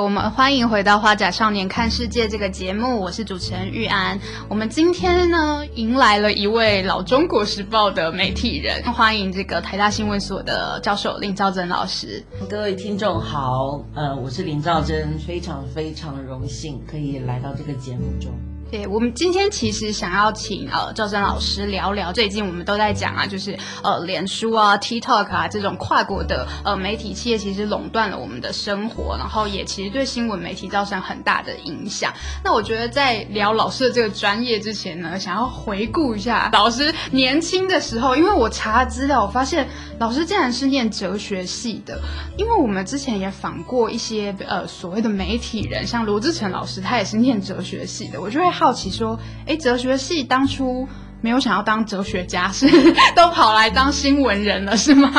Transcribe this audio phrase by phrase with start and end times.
[0.00, 4.18] 我们欢迎回到《花甲少年看世界》这个节目，我是主持人玉安。
[4.48, 12.24] 我们今天呢，迎来了一位老中国时报的媒体人，欢迎这个台大新闻所的教授林兆珍老师。
[12.48, 18.32] 各位听众好，呃，我是林兆珍，非常非常荣幸可以来到这个节目中。
[18.70, 32.12] 对我们今天其实想要请呃赵真老师聊聊，最近我们都在讲啊，就是呃脸书啊、TikTok 啊这种跨国的呃媒体企业，其实垄断了我们的生活，然后也其实对新闻媒体造成很大的影响。
[32.44, 39.66] 那我觉得在聊老师的这个专业之前呢，想要回顾一下老师年轻的时候，因为我查资料，我发现
[39.98, 42.00] 老师竟然是念哲学系的。
[42.36, 48.48] 因为我们之前也访过一些呃所谓的媒体人，像罗志成老师，他也是念哲学系的，我就会。
[48.60, 50.86] 好奇说，哎，哲学系当初
[51.22, 52.66] 没有想要当哲学家，是
[53.16, 55.10] 都跑来当新闻人了，是吗？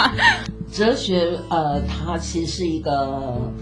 [0.72, 2.92] 哲学，呃，它其实是一个，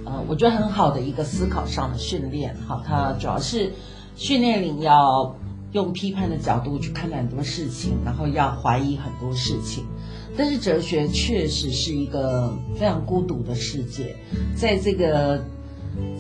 [0.03, 2.53] 呃，我觉得很好的一个思考上的训练。
[2.67, 3.71] 哈，它主要是
[4.17, 5.33] 训练你要
[5.71, 9.85] 用批判的角度去看待很多事情，然后要怀疑很多事情。
[10.35, 14.13] 但是哲学确实是一个非常孤独的世界，
[14.57, 15.41] 在这个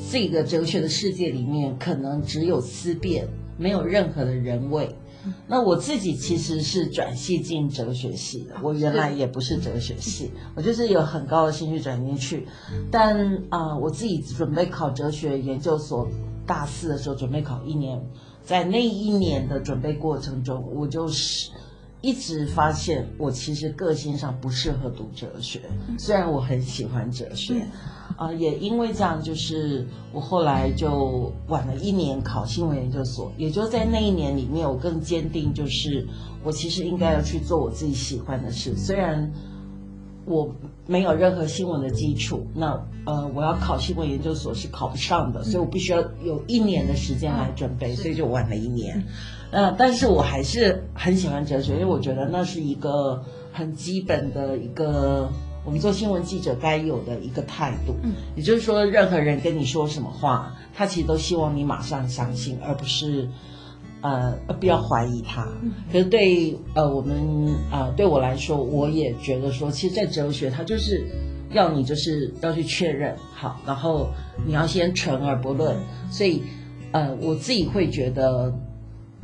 [0.09, 3.27] 这个哲学的世界里面，可能只有思辨。
[3.59, 4.95] 没有任何的人味。
[5.47, 12.47] 那我自己其实是转系进哲学系的，我原来也不是哲学系， 我就是有很高的兴趣转进去。
[12.89, 16.07] 但啊，我自己准备考哲学研究所，
[16.47, 18.01] 大四的时候准备考一年，
[18.43, 21.51] 在那一年的准备过程中，我就是
[22.01, 25.61] 一直发现我其实个性上不适合读哲学，
[25.97, 27.65] 虽然我很喜欢哲学。
[28.17, 36.05] 啊，也因为这样，就是我后来就晚了一年考新闻研究所，也就在那一年里面，我更坚定，就是
[36.43, 38.75] 我其实应该要去做我自己喜欢的事。
[38.75, 39.31] 虽然
[40.25, 40.53] 我
[40.85, 49.01] 没有任何新闻的基础，那呃，我要考新闻研究所是考不上的，所以我必须要有一年的时间来准备，所以就晚了一年。
[49.51, 55.29] 呃，但是我还是很喜欢哲学，因为我觉得那是一个很基本的一个。
[55.65, 63.27] 我们做新闻记者该有的一个态度，嗯，也就是说，任何人跟你说什么话，他其实都希望你马上相信，而不是，
[64.01, 65.45] 呃，不要怀疑他。
[65.91, 71.05] 可是对呃我们啊，对我来说，我也觉得说，其实，在哲学，它就是
[71.51, 74.07] 要你就是要去确认好，然后
[74.47, 75.75] 你要先存而不论。
[76.09, 76.41] 所以，
[76.93, 78.51] 呃，我自己会觉得。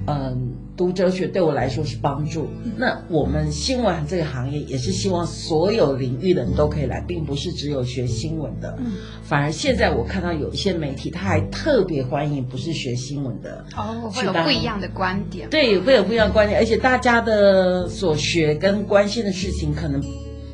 [0.08, 2.48] 嗯，读哲学对我来说是帮助。
[2.78, 8.76] 那我们新闻这个行业也是希望所有领域的人都可以来，并不是只有学新闻的。
[8.80, 8.92] 嗯，
[9.24, 15.50] 反而现在我看到有一些媒体，他还特别欢迎不是学新闻的哦，会有不一样的观点。
[15.50, 20.04] 对，会有不一样的观点，而且大家的所学跟关心的事情可能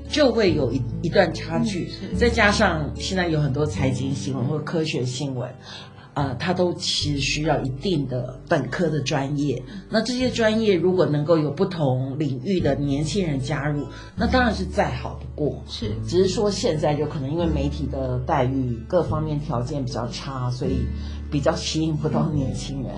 [0.08, 1.90] 就会有一一段差距。
[2.16, 5.50] 再加上现在有很多财经新闻或科学新闻。
[6.14, 9.62] 啊，他都其实需要一定的本科的专业。
[9.90, 13.86] 那这些专业如果能够有不同领域的年轻人加入，
[14.16, 15.62] 那当然是再好不过。
[15.68, 20.86] 是，只是说现在就可能因为媒体的待遇各方面条件比较差，所以
[21.31, 22.92] 比较吸引不到年轻人。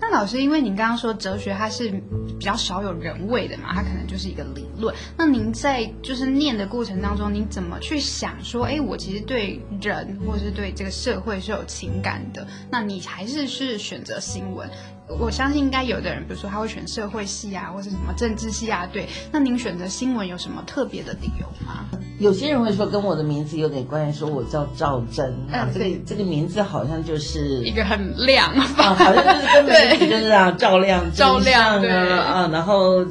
[0.00, 1.90] 那老师，因为您刚刚说哲学它是
[2.38, 4.94] 比较少有人味的嘛，它可能就是一个理论。
[5.16, 12.46] 那您在就是念的过程当中，您怎么去想说，哎，我其实对人或是对这个社会是有情感的？
[12.70, 14.70] 那你还是是选择新闻？
[15.18, 19.08] 我相信应该有的人，比如说他会选社会系啊，或者什么政治系啊，对。
[19.32, 21.86] 那您选择新闻有什么特别的理由吗？
[22.18, 28.60] 有些人会说跟我的名字有点关系，说我叫赵真，啊，这个这个名字好像就是一个很亮，啊，
[28.94, 33.04] 好像就是跟名字就是 啊，照亮，照亮啊啊，然后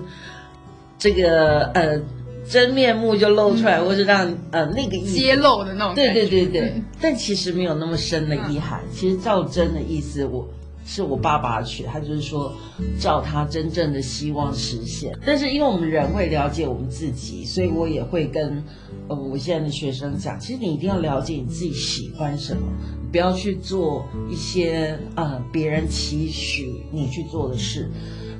[1.00, 2.00] 这个呃
[2.47, 8.81] 真面目就露出来，或是让呃那个揭露的那种，对对对对， 但其实没有那么深的意涵。
[8.94, 10.47] 其实赵真的意思我。
[10.89, 12.53] 是我爸爸取，他就是说，
[12.97, 15.13] 照他真正的希望实现。
[15.25, 18.63] 但是因为我们人会了解我们自己，所以我也会跟，
[19.09, 22.61] 呃，我现在的学生讲，其实你一定要了解你自己喜欢什么，
[23.11, 27.90] 不要去做一些呃别人期许你去做的事。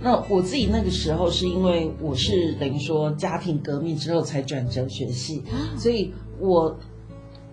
[0.02, 5.44] 那我自己那个时候是因为我是等于说家庭革命之后才转哲学系，
[5.78, 6.80] 所以我。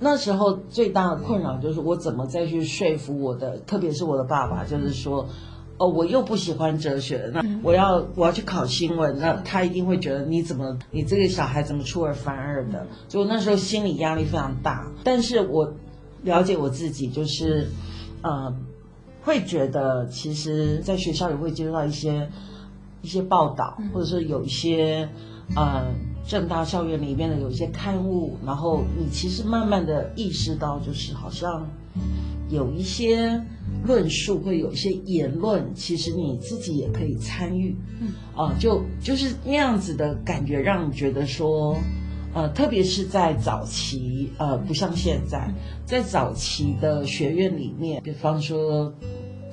[0.05, 5.27] 那时候最大的困扰就是我怎么再去说服我的，特别是我的爸爸，就是说，
[5.79, 12.87] 哦，我又不喜欢哲学，那我要我要去考新闻，那他一定会觉得你怎么你这个小孩怎么出尔反尔的？
[13.09, 14.87] 就那时候心理压力非常大。
[15.03, 15.73] 但是我
[16.23, 17.67] 了解我自己，就是，
[18.21, 18.55] 呃，
[19.23, 22.29] 会觉得其实在学校也会接触到一些
[23.01, 25.09] 一些报道，或者是有一些，
[25.57, 25.87] 呃。
[26.27, 31.69] 正大校园里面的有一些刊物，然后你其实慢慢的意识到，就是好像
[32.49, 33.39] 有一些
[33.87, 41.77] 论述会有一些言论，其实你自己也可以参与，嗯，啊，就就是那样子的感觉，让你觉得说，
[42.33, 45.53] 呃，特别是在早期，呃，不像现在，
[45.85, 48.91] 在早期的学院里面，比方说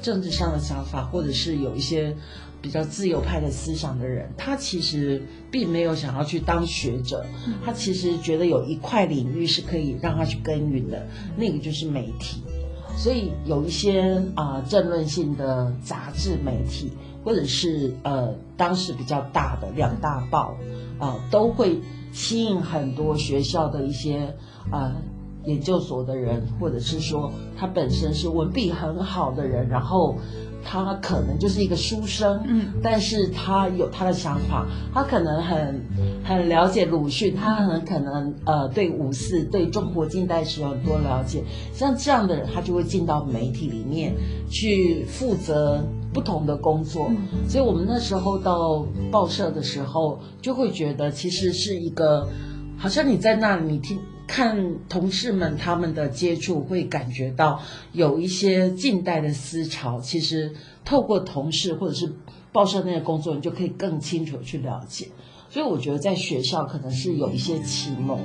[0.01, 2.15] 政治上的想法，或者是有一些。
[2.61, 7.25] 比较自由派的思想的人，他其实并没有想要去当学者，
[7.65, 11.05] 他其实觉得有一块领域是可以让他去耕耘的，
[11.35, 12.43] 那个就是媒体。
[12.95, 16.91] 所以有一些啊政论性的杂志媒体，
[17.23, 20.55] 或者是呃当时比较大的两大报
[20.99, 21.79] 啊，都会
[22.11, 24.35] 吸引很多学校的一些
[24.69, 24.93] 啊
[25.45, 30.15] 研究所的人，或者是说他本身是文笔很好的人，然后。
[30.63, 35.83] 他可能就是一个书生，嗯，但是他有他的想法，他可能很
[36.23, 44.13] 很了解鲁迅，他很可能呃对五四对中国近代史有很多了解，像这样的人，他就会进到媒体里面
[44.51, 45.83] 去负责
[46.13, 47.09] 不同的工作，
[47.49, 52.27] 所以我们那时候到报社的时候，就会觉得其实是一个，
[52.77, 53.97] 好像你在那里你听。
[54.31, 57.61] 看同事们他们的接触，会感觉到
[57.91, 59.99] 有一些近代的思潮。
[59.99, 60.53] 其实
[60.85, 62.15] 透过同事或者是
[62.53, 65.09] 报社那些工作，你就可以更清楚去了解。
[65.49, 68.17] 所以我觉得在学校可能是有一些启蒙，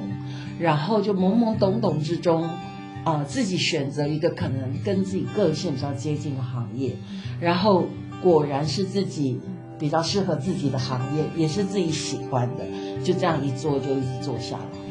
[0.60, 2.48] 然后就懵懵懂懂之中，
[3.02, 6.92] 啊，自己选择一个可能跟自己个性比较接近的行业，
[7.40, 7.84] 然后
[8.22, 9.40] 果然是自己
[9.76, 12.64] 比较适合自己的行业，也是自己喜欢的，
[13.02, 14.85] 就这样一做就一直做下来。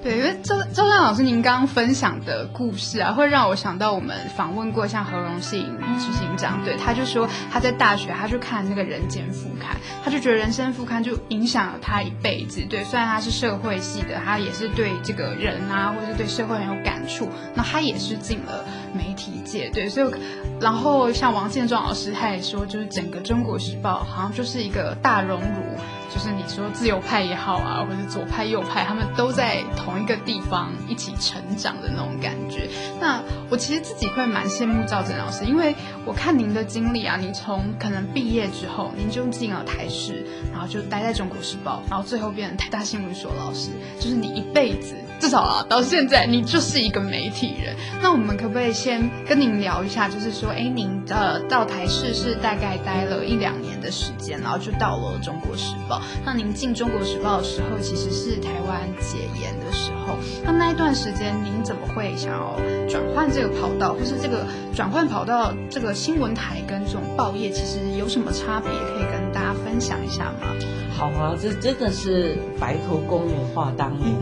[0.00, 5.64] 对，因为周周山老师您刚刚分享的故事啊，会让我想到我们访问过像何荣信
[5.98, 9.74] 执行长，对，他就说他在大学他去看那个《人间副刊》，
[10.04, 12.64] 他就觉得《人生副刊》就影响了他一辈子。
[12.70, 17.28] 对，虽然他是社会系的，他也是对这个人啊，或者是对社会很有感触。
[17.54, 18.64] 那他也是进了
[18.94, 20.14] 媒体界，对，所以
[20.60, 25.76] 然后像王建壮老师他也说，就是整个《中国时报》好像就是一个大熔炉。
[26.12, 32.68] 就是你说自由派也好啊，或者左派右派，他们都在同一个地方一起成长的那种感觉。
[33.00, 35.74] 那我其实自己会蛮羡慕赵正老师，因为
[36.04, 43.70] 我看您的经历啊，你从可能毕业之后，您就进了台视，然后就待在中国时报，然后最后变成台大新闻所老师，
[44.00, 44.94] 就是你一辈子。
[45.18, 47.74] 至少啊，到现在你就是一个媒体人。
[48.00, 56.00] 那我们可不可以先跟您聊一下，就是说，哎，您呃到台视是大概待了一两年的时间，然后就到了中国时报。
[56.24, 60.16] 那您进中国时报的时候，其实是台湾解严的时候。
[60.44, 62.56] 那那一段时间，您怎么会想要
[62.88, 68.70] 转换这个跑道，或是这个转换跑道，这个新闻台跟这种报业其实有什么差别？
[68.70, 70.54] 可以跟大家分享一下吗？
[70.96, 74.16] 好啊，这真的是白头宫女话当年。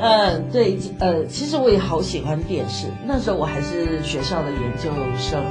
[0.00, 2.86] 嗯， 对，呃，其实我也好喜欢电视。
[3.04, 4.88] 那时候我还是学校的研究
[5.18, 5.42] 生，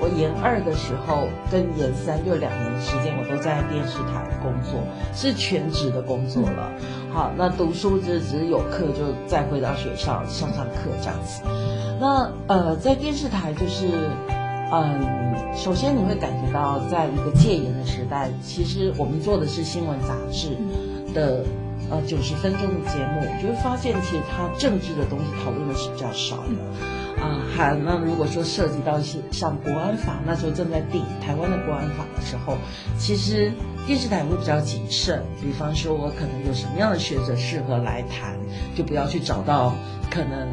[0.00, 4.82] 我研二的时候跟研三就两年时间，我都在电视台工作，
[5.14, 6.72] 是全职的工作了。
[7.12, 11.40] 好，那读书就只是有课就再回到学校上上课这样子。
[12.00, 14.10] 那呃，在电视台就是。
[14.82, 20.56] 嗯，首先你会感觉到，在一个戒严的时代，其实我们做的是新闻杂志
[21.14, 21.44] 的
[21.90, 27.38] 呃九十分钟的节目，就会发现其实它政治的东西讨论的是比较少的啊。
[27.54, 32.56] 还那如果说涉及到一些像国安法，那时候正在定台湾的国安法的时候，
[32.98, 33.52] 其实
[33.86, 38.36] 电视台会比较谨慎，比方说我可能有什么样的学者适合来谈，
[38.74, 39.72] 就不要去找到
[40.10, 40.48] 可能。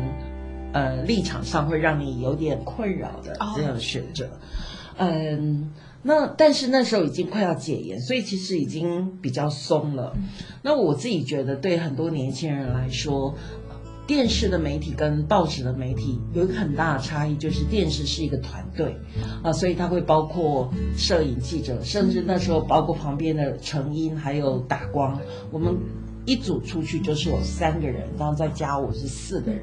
[0.74, 4.30] 呃，立场上会让你有点困扰的这样的选择，
[4.98, 10.16] 嗯，那但是那时候已经快要解严，所以其实已经比较松了。
[10.62, 13.36] 那我自己觉得，对很多年轻人来说，
[14.08, 18.96] 电视的媒体跟报纸的媒体有一个很大的差异，就是电视是一个团队
[19.44, 25.20] 啊，所以它会包括摄影记者，甚至那时候包括旁边的成音还有打光，
[25.52, 25.76] 我们。
[26.26, 29.62] 一组出去就是有三个人，然后再加我是四个人，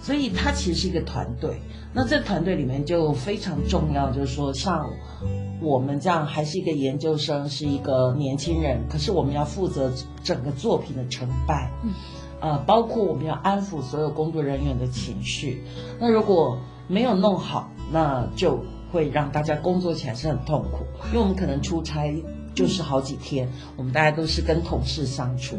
[0.00, 1.60] 所以它其实是一个团队。
[1.92, 4.88] 那这团队里面就非常重要，就是说像
[5.60, 9.90] 我们这样还是一个研究生，是一个年轻人，可是我们要负责
[10.22, 11.70] 整个作品的成败，
[12.40, 15.62] 呃，包括我们要安抚所有工作人员的情绪。
[15.98, 22.14] 那如果没有弄好，那就会让大家工作起来是很痛苦，因为我们可能出差
[22.54, 25.58] 就是好几天，我们大家都是跟同事相处。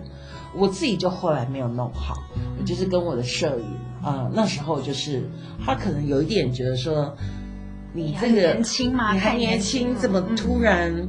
[0.56, 2.16] 我自己就后来没有弄好，
[2.60, 3.66] 我就是跟我的摄影
[4.02, 5.30] 啊，那时候就是
[5.64, 7.16] 他可能有一点觉得说，
[7.94, 11.08] 你这个年轻嘛，你还年轻，怎么突然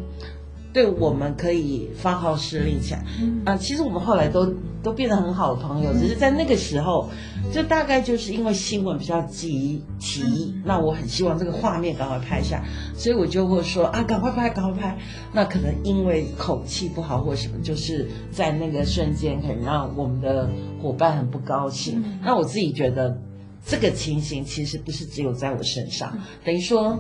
[0.72, 3.04] 对我们可以发号施令起来。
[3.44, 7.08] 啊，其实我们后来都都变得很好的朋友，只是在那个时候，
[7.52, 12.62] 就大概就是因为新闻比较急急，那我很希望这个画面赶快拍下，
[12.94, 14.98] 所以我就会说啊，赶快拍，赶快拍。
[15.32, 20.48] 那可能因为口气不好或什么，就是在那个瞬间可能让我们的
[20.82, 22.04] 伙伴很不高兴。
[22.22, 23.18] 那我自己觉得
[23.64, 26.98] 这个情形其实不是只有在我身上，等于说。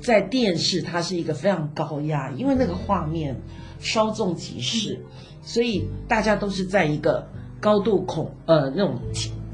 [0.00, 3.36] 在电视，它是一个非常高压，因为那个画面
[3.78, 4.98] 稍纵即逝，
[5.42, 7.26] 所以大家都是在一个
[7.60, 8.98] 高度恐呃那种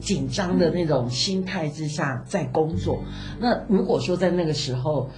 [0.00, 3.02] 紧张的那种心态之下在工作。
[3.40, 5.10] 那如果说在那个时候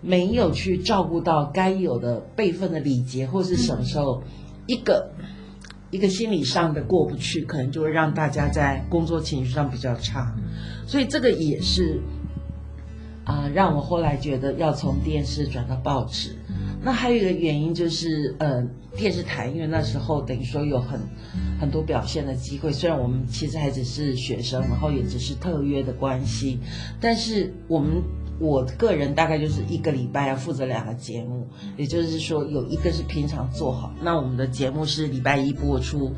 [0.00, 4.22] 没有去照顾到该有的辈分的礼节，或是什么时候
[4.66, 5.10] 一个
[5.90, 10.32] 一个心理上的过不去，可能就会让大家在工作情绪上比较差。
[10.86, 12.00] 所以这个也是。
[13.24, 16.36] 啊，让我后来觉得要从电视转到报纸。
[16.82, 18.62] 那还有一个原因就是，呃，
[18.94, 21.00] 电视台，因为那时候等于说有很
[21.58, 22.70] 很多表现的机会。
[22.70, 26.58] 虽然我们其实还只是学生，然后也只是特约的关系，
[27.00, 28.02] 但是我们
[28.38, 36.12] 我个人大概就是一个礼拜要负责两个节目，也就是说有一个是平常做好，那我们的节目是礼拜一播出。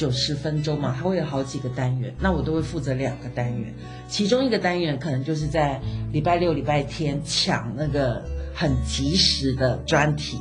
[0.00, 3.74] 九十分钟嘛，它会有好几个单元，那我都会负责两个单元，
[4.08, 5.78] 其中一个单元可能就是在
[6.10, 10.40] 礼拜六、礼拜天抢那个很及时的专题，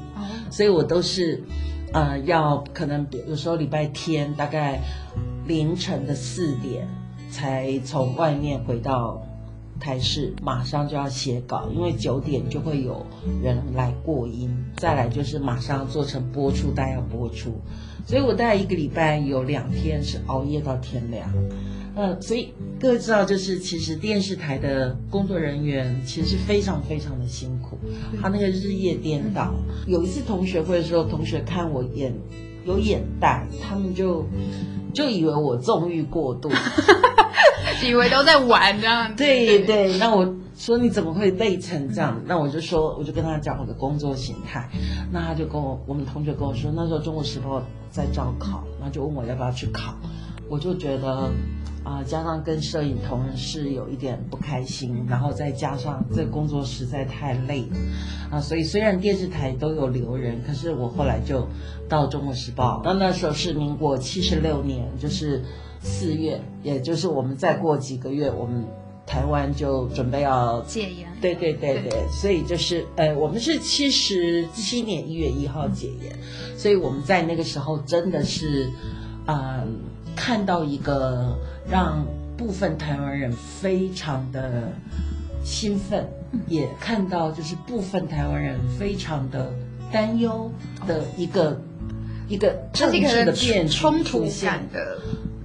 [0.49, 1.43] 所以我都是，
[1.91, 4.79] 呃，要可能有时候礼拜天大概
[5.45, 6.87] 凌晨的四点
[7.29, 9.21] 才从外面回到
[9.79, 13.05] 台视，马上就要写稿，因为九点就会有
[13.41, 17.59] 人来过音，再来就是马上做成播出带要播出。
[18.05, 21.31] 所以我大概一个礼拜有两天是熬夜到天亮，
[21.95, 27.77] 嗯，所以各位知道，就是其实电视台的工作人员其实是非常非常的辛苦，
[28.19, 29.53] 他那个日夜颠倒。
[29.85, 32.11] 有一次同学会的时候，同学看我眼
[32.65, 34.25] 有眼袋，他们就
[34.91, 36.49] 就以为我纵欲过度，
[37.87, 39.15] 以为都在玩这样。
[39.15, 40.35] 对对，那我。
[40.59, 42.21] 说你怎么会累成这样？
[42.25, 44.69] 那我就说，我就跟他讲我的工作形态。
[45.09, 49.95] 那他就跟我，我们同学跟我说，那时候《中国时报》在招考，那就问我要不要去考。
[50.49, 51.31] 我就觉得，
[51.85, 57.63] 啊，加上跟摄影同事有一点不开心，然后再加上这工作实在太累，
[58.29, 61.47] 啊，所以虽然电视台都有留人，可是我后来就
[61.87, 62.79] 到《中国时报》。
[62.83, 65.41] 那那时候是民国七十六年，就是
[65.81, 68.65] 四月，也就是我们再过几个月，我们。
[69.09, 76.15] 台湾就准备要戒严，对对对对，所以就是呃，我们是七十七年一月一号戒严，
[76.55, 78.69] 所以我们在那个时候真的是，
[79.25, 79.79] 嗯，
[80.15, 81.35] 看到一个
[81.67, 82.05] 让
[82.37, 84.71] 部分台湾人非常的
[85.43, 86.07] 兴奋，
[86.47, 89.51] 也看到就是部分台湾人非常的
[89.91, 90.51] 担忧
[90.85, 91.59] 的一个
[92.27, 94.99] 一个政治的变冲突感的。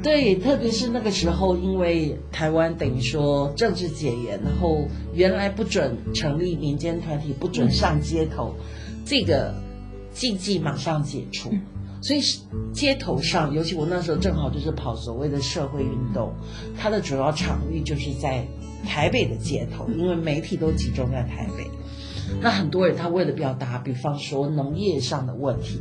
[0.04, 8.54] 对，特别是那个时候，因为台湾等于说政治解严，然后原来不准成立民间团体，不准上街头，
[9.06, 9.54] 这个
[10.12, 11.50] 禁忌马上解除，
[12.02, 12.20] 所以
[12.74, 16.34] 街头上，尤其我那时候正好就是跑所谓的社会运动，
[16.78, 18.46] 它的主要场域就是在
[18.86, 21.64] 台北的街头，因为媒体都集中在台北，
[22.42, 25.80] 那很多人他为了表达，比方说农业上的问题。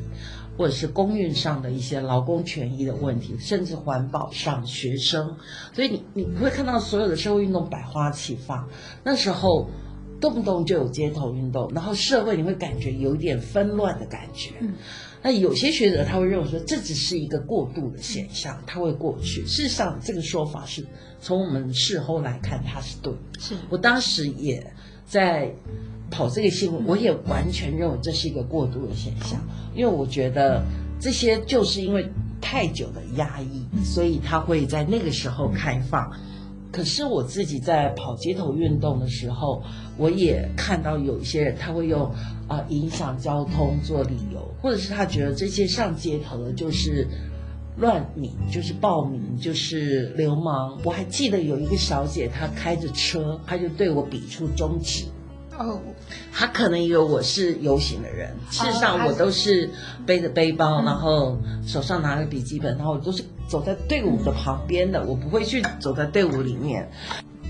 [0.57, 5.36] 或者是公运上的一些劳工权益的问题，甚至环保上学生，
[5.74, 8.67] 所以你你会看到所有的社会运动百花齐放。
[9.03, 9.67] 那时候
[10.22, 14.51] 动不动就有街头运动，然后社会你会感觉有一点纷乱的感觉。
[15.22, 19.45] 那有些学者他会认为说这只是一个过渡的现象，它会过去。
[19.48, 20.86] 事实上，这个说法是
[21.19, 23.12] 从我们事后来看它是对。
[23.39, 24.74] 是我当时也
[25.05, 25.51] 在。
[26.13, 29.39] 跑这个新闻，我也完全认为这是一个过度的现象，
[29.75, 30.63] 因为我觉得
[31.00, 32.08] 这些就是因为
[32.39, 36.12] 太久的压抑，所以他会在那个时候开放。
[36.72, 39.63] 可是我自己在跑街头运动的时候，
[39.98, 42.12] 我也看到有一些人他会用
[42.48, 47.08] 啊影响交通做理由，或者是他觉得这些上街头的就是
[47.77, 50.79] 乱民，就是暴民，就是流氓。
[50.84, 55.05] 我还记得有一个小姐，她开着车，她就对我比出中指。
[55.57, 55.79] 哦，
[56.31, 59.69] 他可能以为我是游行的人，事实上我都是
[60.05, 66.89] 背着背包，然后手上拿着笔记本，然后我都是走在队伍的旁边的，我不会去走在队伍里面。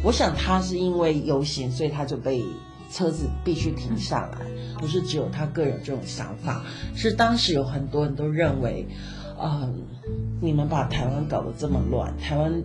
[0.03, 2.43] 我想他是因为游行，所以他就被
[2.91, 4.39] 车子必须停下来，
[4.79, 6.62] 不是只有他个人这种想法，
[6.93, 8.86] 是当时有很多人都认为，
[9.41, 9.81] 嗯，
[10.41, 12.62] 你们把台湾搞得这么乱，台湾。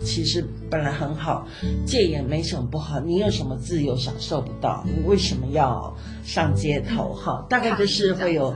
[0.00, 1.46] 其实本来很好，
[1.86, 4.84] 戒严没什么不好，你有什么自由享受不到？
[4.86, 7.14] 你为什么要上街头？
[7.14, 8.54] 哈，大概就是会有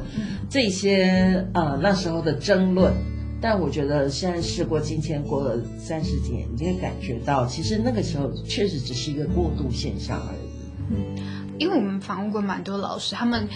[0.51, 2.93] 这些呃那时候的争论。
[3.41, 10.97] 但我觉得现在事过境迁，过了三十几年，你会感觉到，其实那个时候确实只是一个过渡现象而已。
[10.97, 11.38] 嗯。
[11.59, 13.49] 因为我们访问过蛮多老师，他们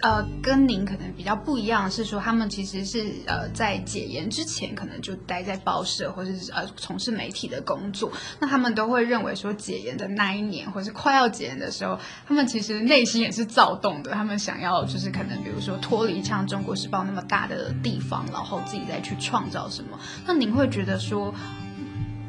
[0.00, 8.10] 呃跟您可能比较不一样，是说他们其实是呃在解严之前，可能就待在报社或者是呃从事媒体的工作。
[8.40, 14.12] 那他们都会认为说解严的那一年，或是快要解严的时候，他们其实内心也是躁动的。
[14.12, 19.98] 他们想要就是可能比如说脱离像《中国时报》那么大的地方，然后自己再去创造什么。
[20.26, 21.34] 那您会觉得说，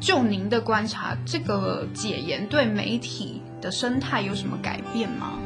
[0.00, 3.40] 就您的观察，这个解严对媒体？
[3.64, 5.38] 的生态有什么改变吗？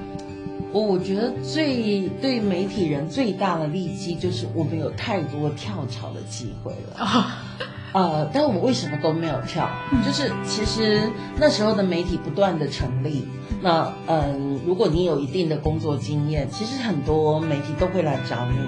[0.72, 7.26] 我我觉得最对媒体人最大的利基就是我们有太多跳槽的机会了。
[7.94, 9.70] 呃，但我们为什么都没有跳？
[10.04, 11.08] 就是其实
[11.38, 13.26] 那时候的媒体不断的成立，
[13.62, 18.58] 那嗯，如果你有一定的工作经验，其实很多媒体都会来找你。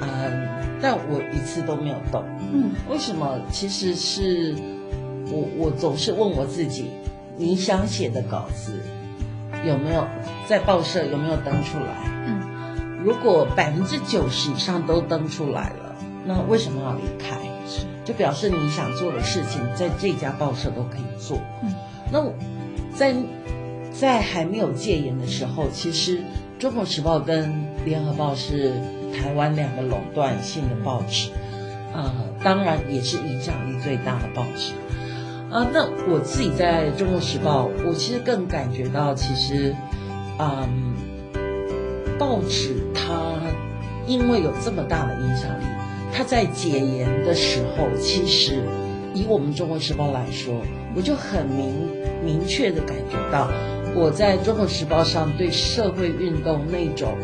[0.00, 0.48] 嗯，
[0.80, 2.24] 但我一次都没有动。
[2.52, 3.38] 嗯，为什么？
[3.52, 4.56] 其实是
[5.30, 6.90] 我我总是问我自己。
[7.38, 8.80] 你想写的稿子
[9.64, 10.04] 有没有
[10.48, 11.94] 在报社有没有登出来？
[12.26, 15.94] 嗯，如果百分之九十以上都登出来了，
[16.26, 17.38] 那为什么要离开？
[17.66, 21.38] 是，就表示你想做的事情在这家报社都可以做。
[21.62, 21.72] 嗯，
[22.10, 22.24] 那
[22.94, 23.14] 在
[23.92, 26.18] 在还没有戒严的时候，其实
[26.58, 27.50] 《中国时报》跟
[27.84, 28.72] 《联合报》是
[29.16, 31.30] 台湾两个垄断性的报纸，
[31.94, 34.72] 呃，当然也是影响力最大的报纸。
[35.50, 39.74] 啊，那我自己在中国时报，我其实更感觉到，其实，
[40.38, 40.94] 嗯，
[42.18, 43.40] 报纸它
[44.06, 45.64] 因为有这么大的影响力，
[46.12, 48.62] 它在解严的时候，其实
[49.14, 50.54] 以我们中国时报来说，
[50.94, 51.72] 我就很明
[52.22, 53.48] 明确的感觉到，
[53.94, 57.16] 我在中国时报上对社会运动那种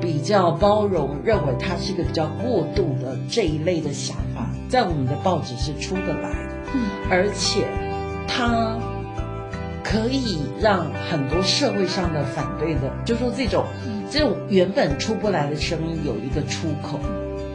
[0.00, 6.48] 比较包容，认为它是一个比较过度的这一类的想法，在我们的报纸是出得来。
[7.10, 7.66] 而且，
[8.28, 8.78] 它
[9.82, 13.64] 可以让很多社会上的反对的，就说这种
[14.10, 17.00] 这种原本出不来的声音有一个出口。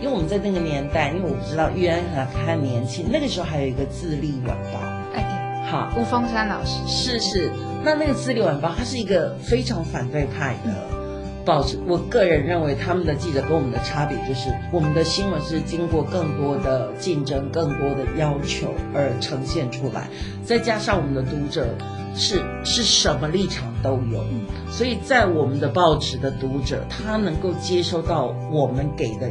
[0.02, 4.80] 因为我们在那个年代，因为我不知道玉安还还年轻，那个时候还有一个《自立晚报》。
[5.16, 7.50] 哎，好，吴峰山老师是是，
[7.84, 11.05] 那那个《自立晚报》它是一个非常反对派的。
[11.46, 20.10] 报纸，我个人认为他们的记者跟我们的差别就是，我们的新闻是经过更多的竞争、更多的要求而呈现出来，
[20.44, 21.68] 再加上我们的读者
[22.16, 24.24] 是是什么立场都有，
[24.70, 29.30] 所以在我们的报纸的读者，他能够接收到我们给的。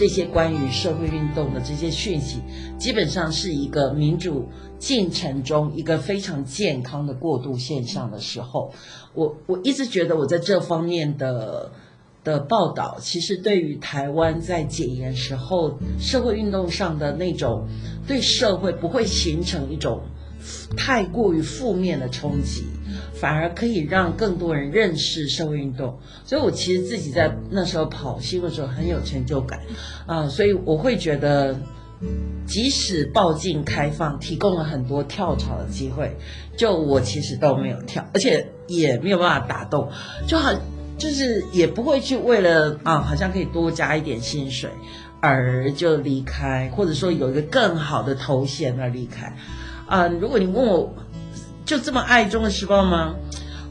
[0.00, 2.38] 这些关于社会运动的这些讯息，
[2.78, 8.72] 基本上是一个民主进程中一个非常健康的过渡现象的时候，
[9.12, 11.70] 我我一直觉得我在这方面的
[12.24, 17.68] 的报道，其实对于台湾在解严时候社会运动上的那种
[18.06, 20.00] 对社会不会形成一种
[20.78, 22.64] 太过于负面的冲击。
[23.20, 29.60] 反而可以让更多人认识社会运动，所以我其实自己在那时候跑新闻的时候很有成就感，
[30.06, 31.54] 啊，所以我会觉得，
[32.46, 36.16] 即使报禁开放提供了很多跳槽的机会，
[36.56, 39.86] 就我其实都没有跳，而且也没有办法打动，
[40.26, 40.50] 就好
[40.96, 44.70] 就是也不会去为了啊，好像可以多加一点薪水
[45.20, 49.36] 而就离开，或者说有一个更好的头衔而离开，
[49.86, 50.94] 啊，如果你问我。
[51.70, 53.14] 就这么爱《中国时报》吗？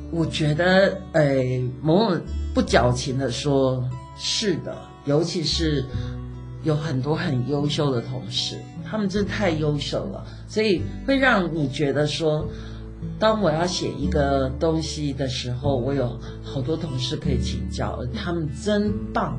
[0.09, 1.43] 我觉得，呃，
[1.81, 2.21] 某种
[2.53, 3.83] 不矫情的说，
[4.17, 4.73] 是的。
[5.03, 5.83] 尤其是
[6.63, 8.57] 有很多很优秀的同事，
[8.89, 12.47] 他们真的太优秀了，所以会让你觉得说，
[13.19, 19.37] 当我要写一个东西的时候，我有好多同事可以请教，他们真棒。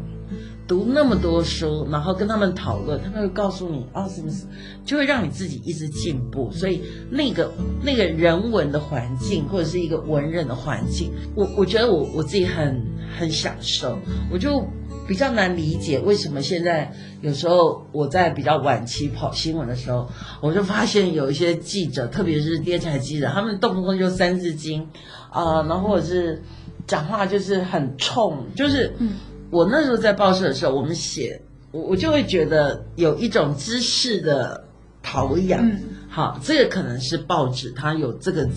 [0.70, 4.52] 读那么多书，然后跟他们讨论，他们会告诉你啊什么什么，
[4.85, 6.48] 就会让你自己一直进步。
[6.52, 6.80] 所以
[7.11, 7.50] 那个
[7.83, 12.80] 那个人文的环境，或者是一个文人的环境，我我觉得我我自己很
[13.18, 13.98] 很享受。
[14.30, 14.64] 我就
[15.09, 20.09] 比较难理解为什么现在有时候我在比较晚期跑新闻的时候，
[20.40, 24.87] 我就发现有一些记者，特别是电台记者，他们动不动就三字经
[25.33, 26.40] 啊，然后或者是
[26.87, 29.14] 讲话就是很冲，就是嗯。
[29.50, 31.40] 我那时候在报社的时候，我们写
[31.72, 34.64] 我我就会觉得有一种知识的
[35.02, 35.70] 陶养，
[36.08, 38.48] 好，这个可能是报纸它有这个，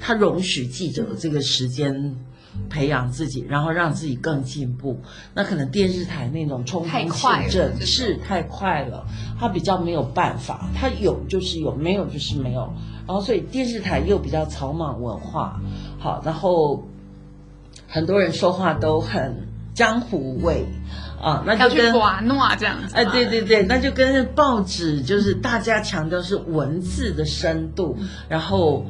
[0.00, 2.16] 它容许记者这个时间
[2.68, 4.98] 培养自己，然后让自己更进步。
[5.34, 9.06] 那可能电视台那种冲锋陷阵是太快了，
[9.38, 12.72] 他比较没有办法，他有就是有，没有就是没有。
[13.06, 15.60] 然后所以电视台又比较草莽文化，
[15.98, 16.86] 好，然后
[17.88, 19.48] 很多人说话都很
[19.80, 20.66] 江湖味。
[21.22, 22.94] 啊，那就跟瓦诺这样子。
[22.94, 27.94] 哎，对对对，那就跟报纸就是大家强调是文字的深度，
[28.26, 28.86] 然后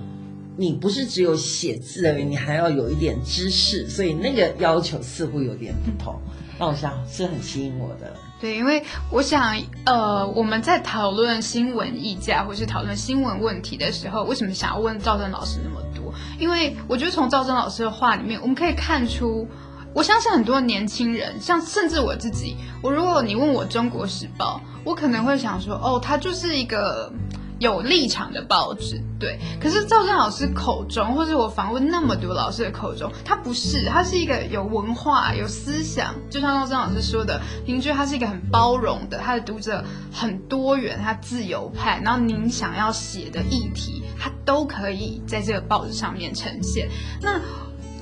[0.57, 6.21] 你不是只有写字而已，你还要有一点知识，所以那个要求似乎有点不同。
[6.57, 8.13] 那我想是很吸引我的。
[8.41, 16.15] 对，因为我想，呃，我们在讨论新闻议价或是讨论新闻问题的时候，为什么想要问赵正老师那么多？
[16.39, 19.49] 因为我觉得从赵正老师的话里面，我们可以看出。
[19.93, 27.13] 我相信很多年轻人，像甚至我自己，我如果你问我《中国时报》，我可能会想说，哦，它就是一个
[27.59, 29.39] 有立场的报纸，对。
[29.61, 46.89] 可是赵正老师口中，或是我访问那么多老师的口中，他不是，他是一个有文化、有思想，就像赵正老师说的，您觉得他是一个很包容的，他的读者很多元，他自由派，然后您想要写的议题，他都可以在这个报纸上面呈现。
[47.21, 47.41] 那。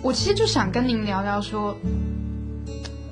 [0.02, 1.76] 我其实就想跟您聊聊，说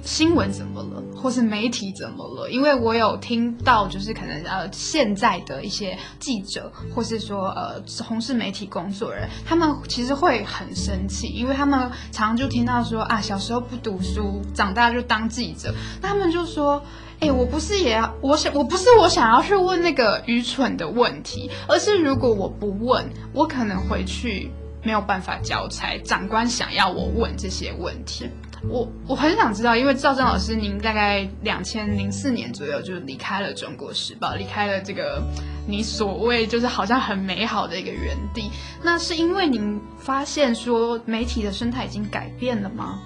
[0.03, 2.49] 新闻怎么了，或是媒体怎么了？
[2.49, 11.79] 因为我有听到，就是可能呃，现在的一些记者，或是说呃，从事媒体工作人，他们其实会很生气，因为他们
[12.13, 15.75] 常常就听到说啊，小时候不读书，长大就当记者。
[16.01, 16.81] 他们就说，
[17.19, 24.53] 哎，我不是也要，我想，我不是我想要去问那个愚蠢的问题，而是如果我不问，我可能回去。
[24.87, 28.31] 没有办法交差，长官想要我问这些问题，
[28.71, 35.21] 我我很想知道，因为赵正老师，您大概两千零四年左右就离开了《中国时报》，离开了这个
[35.67, 38.49] 你所谓就是好像很美好的一个原地，
[38.81, 43.01] 那是因为您发现说媒体的生态已经改变了吗？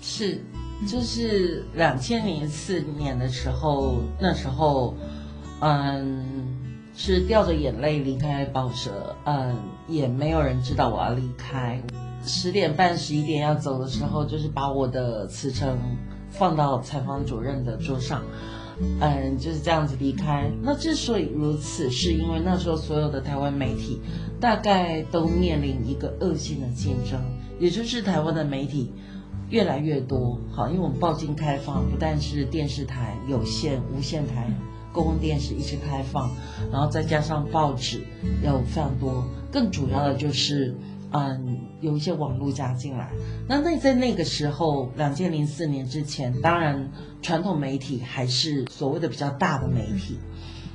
[0.00, 0.42] 是，
[0.88, 4.96] 就是两千零四年的时候，那时候，
[5.60, 6.54] 嗯。
[6.98, 9.54] 是掉着眼泪离开报社，嗯，
[9.88, 11.80] 也没有人知道我要离开。
[12.24, 15.78] 十点半、十一点要走的时候，就是把我的辞呈
[16.28, 18.22] 放到采访主任的桌上，
[19.00, 20.50] 嗯，就是这样子离开。
[20.60, 24.00] 那之所以如此，是因为那时候所有的台湾媒体
[24.40, 27.20] 大概都面临一个恶性的竞争，
[27.60, 28.92] 也就是台湾的媒体
[29.50, 30.36] 越来越多。
[30.50, 34.52] 好，因为我们报经开放，不但是电视台、有线、无线台。
[34.92, 36.30] 公共电视一直开放，
[36.72, 38.00] 然后再加上报纸
[38.42, 39.22] 有非常多，
[39.56, 40.76] 更主要的就是，
[41.12, 43.10] 嗯，有一些网络加进来。
[43.48, 46.92] 那那在那个时候，两千零四年之前，当然
[47.22, 50.18] 传统媒体还是所谓的比较大的媒体，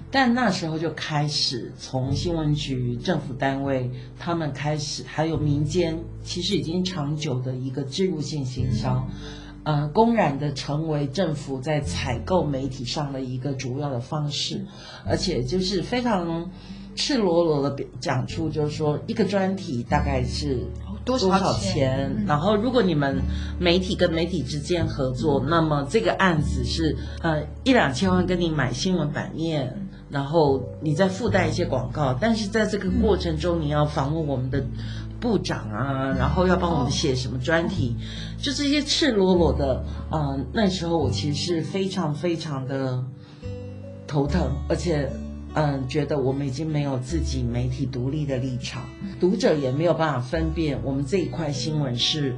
[0.09, 9.07] 但那时候就开始从新闻局、政府单位他们开始，还有民间，其实已经长久的一个植入性行销。
[9.63, 14.65] 呃，公然的成为政府在采购媒体上的一个主要的方式，
[15.05, 16.49] 而且就是非常
[17.01, 20.59] 赤裸裸的讲出，就是说一个专题大概是
[21.03, 23.19] 多少钱，然后如果你们
[23.59, 34.63] 媒体跟媒体之间合作，那么这个案子是呃一两千万跟你买新闻版面，然后你再附带一些广告，但是在这个过程中你要访问我们的。
[35.21, 37.95] 部长啊，然后要帮我们写什么专题，
[38.39, 43.03] 就这些赤裸裸的，嗯，那时候我其实是非常非常的
[44.07, 45.07] 头疼，而且，
[45.53, 48.83] 嗯，觉得我们已经没有自己媒体独立的立场，
[49.19, 52.35] 读者也没有办法分辨我们这一块新闻是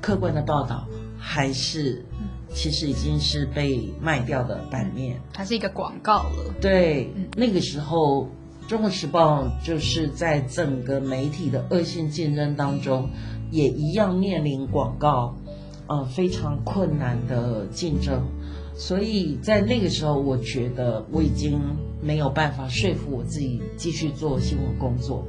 [0.00, 0.86] 客观的报道，
[1.18, 2.04] 还是
[2.48, 6.54] 其实已经是被卖掉的版面，它是一个广告了。
[6.60, 8.28] 对，那个时候。
[8.68, 13.10] 中国时报就是在整个媒体的恶性竞争当中，
[13.50, 15.34] 也一样面临广告，
[15.88, 18.22] 呃非常困难的竞争。
[18.80, 21.60] 所以在那个时候，我觉得我已经
[22.00, 25.22] 没有办法说服我自己继续做新闻工作。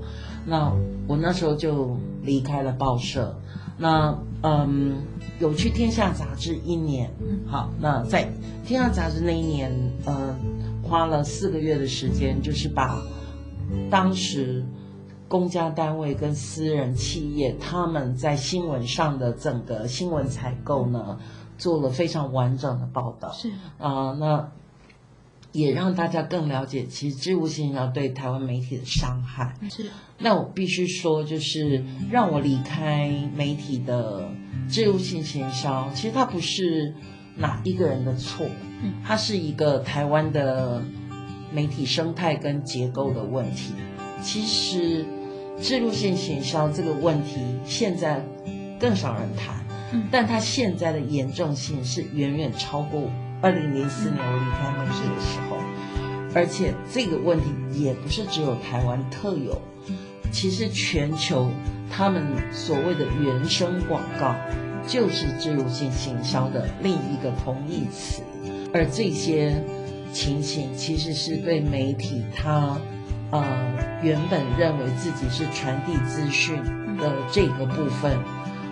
[0.45, 0.73] 那
[1.05, 3.37] 我那时候就离开了报社。
[3.77, 4.95] 那嗯，
[5.41, 7.11] 有去天下杂志一年。
[7.45, 8.25] 好，那在
[8.65, 9.69] 天下杂志那一年，
[10.05, 10.33] 呃，
[10.81, 13.03] 花了四个月的时间，就是把。
[13.89, 14.63] 当时，
[15.27, 21.19] 公家单位跟私人企业他们在新闻上的整个新闻采购呢，
[21.61, 23.31] 做了非常完整的报道。
[23.31, 24.51] 是啊，那
[25.51, 29.55] 也让大家更了解，其实植物性要对台湾媒体的伤害。
[29.69, 29.85] 是，
[30.17, 34.29] 那我必须说，就是让我离开媒体的
[34.67, 36.95] 知无性行销，其实它不是
[37.37, 38.47] 哪一个人的错，
[38.81, 40.81] 嗯，它是一个台湾的。
[41.53, 43.73] 媒体生态跟结构的问题，
[44.21, 45.05] 其实
[45.59, 48.25] 植入性行销这个问题现在
[48.79, 49.60] 更少人谈，
[50.11, 53.09] 但它现在的严重性是远远超过
[53.41, 55.57] 二零零四年我离开媒体的时候，
[56.33, 57.45] 而且这个问题
[57.83, 59.61] 也不是只有台湾特有，
[60.31, 61.49] 其实全球
[61.89, 64.35] 他们所谓的原生广告
[64.87, 68.21] 就是植入性行销的另一个同义词，
[68.73, 69.61] 而这些
[70.13, 72.77] 情形其实是对媒体它
[73.31, 73.43] 呃
[74.01, 76.55] 原本认为自己是传递资讯
[76.97, 78.17] 的这个部分。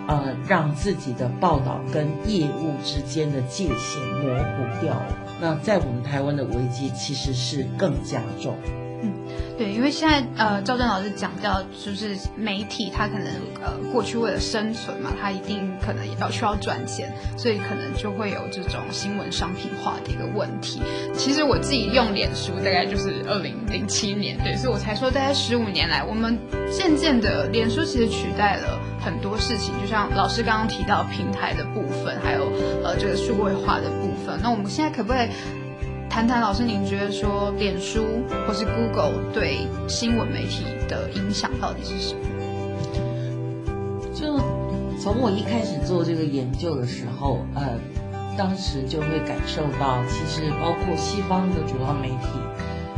[0.08, 5.18] 呃，让自己的报道跟业务之间的界限模糊掉了。
[5.40, 8.56] 那在我们台湾的危机其实是更加重。
[9.02, 9.12] 嗯
[9.56, 13.26] 对，因为现在呃，赵正老师讲到，就是媒体它可能
[13.62, 20.80] 呃过去为了生存嘛，它一定可能也要需要赚钱，所以可能就会有这种新闻商品化的一个问题。
[21.14, 26.38] 其实我自己用脸书大概就是二零零七年，对，所以我才说大概十五年来，我们
[26.72, 32.50] 渐渐的脸书其实取代了很多事情，就像老师刚刚提到平台的部分，还有
[32.82, 34.40] 呃这个数位化的部分。
[34.42, 35.28] 那我们现在可不可以？
[36.10, 38.04] 谈谈老师，您觉得说脸书
[38.44, 42.20] 或是 Google 对新闻媒体的影响到底是什么？
[44.12, 44.36] 就
[45.00, 47.78] 从我一开始做这个研究的时候，呃，
[48.36, 52.26] 当时就会感受到，其实包括西方的主要媒体，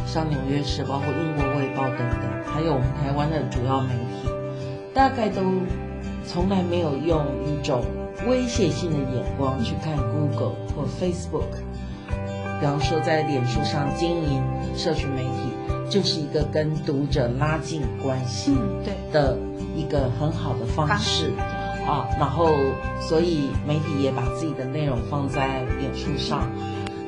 [0.07, 4.31] 像《纽约时报》或《英国卫报》等等，还有我们台湾的主要媒体，
[4.95, 5.43] 大概都
[6.27, 7.85] 从来没有用一种
[8.27, 11.61] 威胁性的眼光去看 Google 或 Facebook。
[12.63, 14.41] 比方说，在脸书上经营
[14.77, 19.37] 社群媒体，就是一个跟读者拉近关系对的
[19.75, 21.33] 一个很好的方式
[21.85, 22.07] 啊。
[22.21, 22.55] 然后，
[23.01, 26.49] 所以媒体也把自己的内容放在脸书上，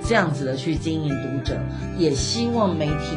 [0.03, 1.57] 这样子的去经营读者，
[1.97, 3.17] 也希望媒体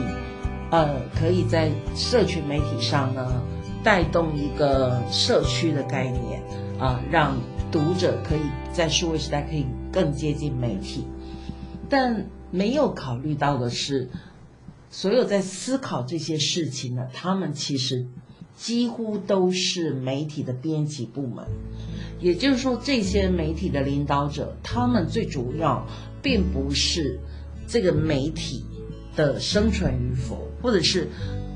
[0.69, 3.41] 呃可以在社群媒体上呢
[3.83, 6.39] 带动一个社区的概念
[6.77, 7.35] 啊，让
[7.71, 11.07] 读者可以在数位时代可以更接近媒体。
[11.89, 14.09] 但没有考虑到的是，
[14.89, 18.05] 所有在思考这些事情的，他们其实
[18.55, 21.45] 几乎都是媒体的编辑部门。
[22.19, 25.85] 也就是说，这些媒体的领导者，他们最主要
[26.21, 27.19] 并不是
[27.67, 28.65] 这个媒体
[29.15, 31.07] 的生存与否，或者是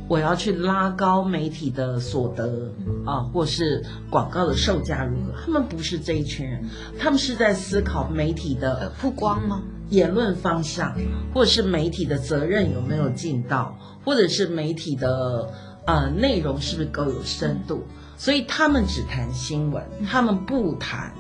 [0.08, 2.72] 我要去拉高媒体的所得
[3.06, 5.34] 啊，或是广告的售价如何。
[5.44, 9.64] 他们不是这一群人，他们是在思考媒体的曝光吗？
[9.92, 10.96] 言论方向，
[11.34, 15.48] 或者是媒体的责任有没有尽到，或者是媒体的
[15.86, 17.84] 呃内容是不是够有深度，
[18.18, 21.14] 所以他们只谈新闻，他们不谈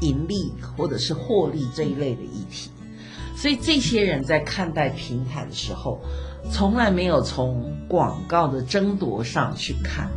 [0.00, 2.70] 盈利或者是获利这一类的议题。
[3.36, 6.00] 所以这些人在看待平台的时候，
[6.50, 10.08] 从来没有从广告的争夺上去看。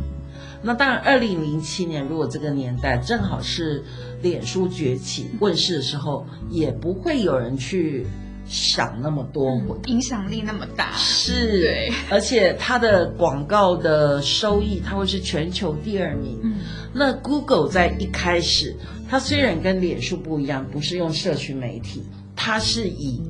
[0.62, 3.84] 那当然，二零零七年如果这个年代正好是
[4.26, 8.04] 脸书崛起问世的时候，也不会有人去
[8.48, 9.60] 想那么多。
[9.86, 16.40] 影响力那么大，是，对，而且它的广告的收益，它会是全球第二名。
[16.42, 16.54] 嗯
[16.98, 18.74] 那 Google 在一开始，
[19.08, 22.02] 它虽然跟脸书不一样，不是用社群媒体，
[22.34, 23.20] 它是以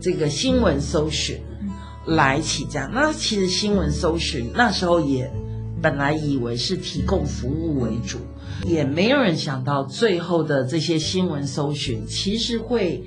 [0.00, 1.40] 这个新闻搜寻
[2.04, 2.90] 来起家。
[2.92, 5.30] 那其实新闻搜寻那时候也
[5.80, 8.18] 本来以为是提供服务为主，
[8.66, 13.04] 也没有人想到最后的这些新闻搜寻其实会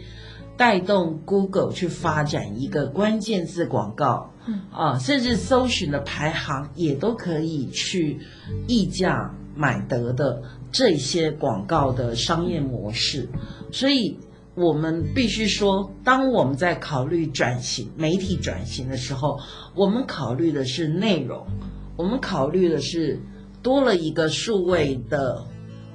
[0.57, 4.31] 带动 Google 去发展一个关键字广告。
[4.47, 8.19] 嗯啊，甚至搜寻的排行也都可以去
[8.67, 10.39] 溢价买得的
[10.71, 13.27] 这些广告的商业模式，
[13.71, 14.19] 所以
[14.53, 19.39] 我们必须说，当我们在考虑转型、媒体转型的时候，
[19.73, 21.43] 我们考虑的是内容，
[21.95, 23.19] 我们考虑的是
[23.65, 25.43] 多了一个数位的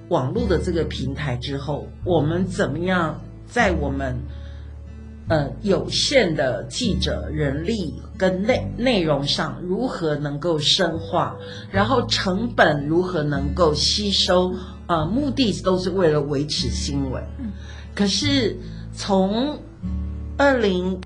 [0.08, 4.18] 网络的这个平台之后，我们怎么样在我们
[5.28, 11.36] 呃有限的记者人力跟内内容上如何能够深化，
[11.70, 14.52] 然后成本如何能够吸收，
[14.88, 17.22] 呃，目的都是为了维持新闻。
[17.38, 17.52] 嗯
[17.94, 18.56] 可是
[18.92, 19.58] 从
[20.36, 21.00] 二零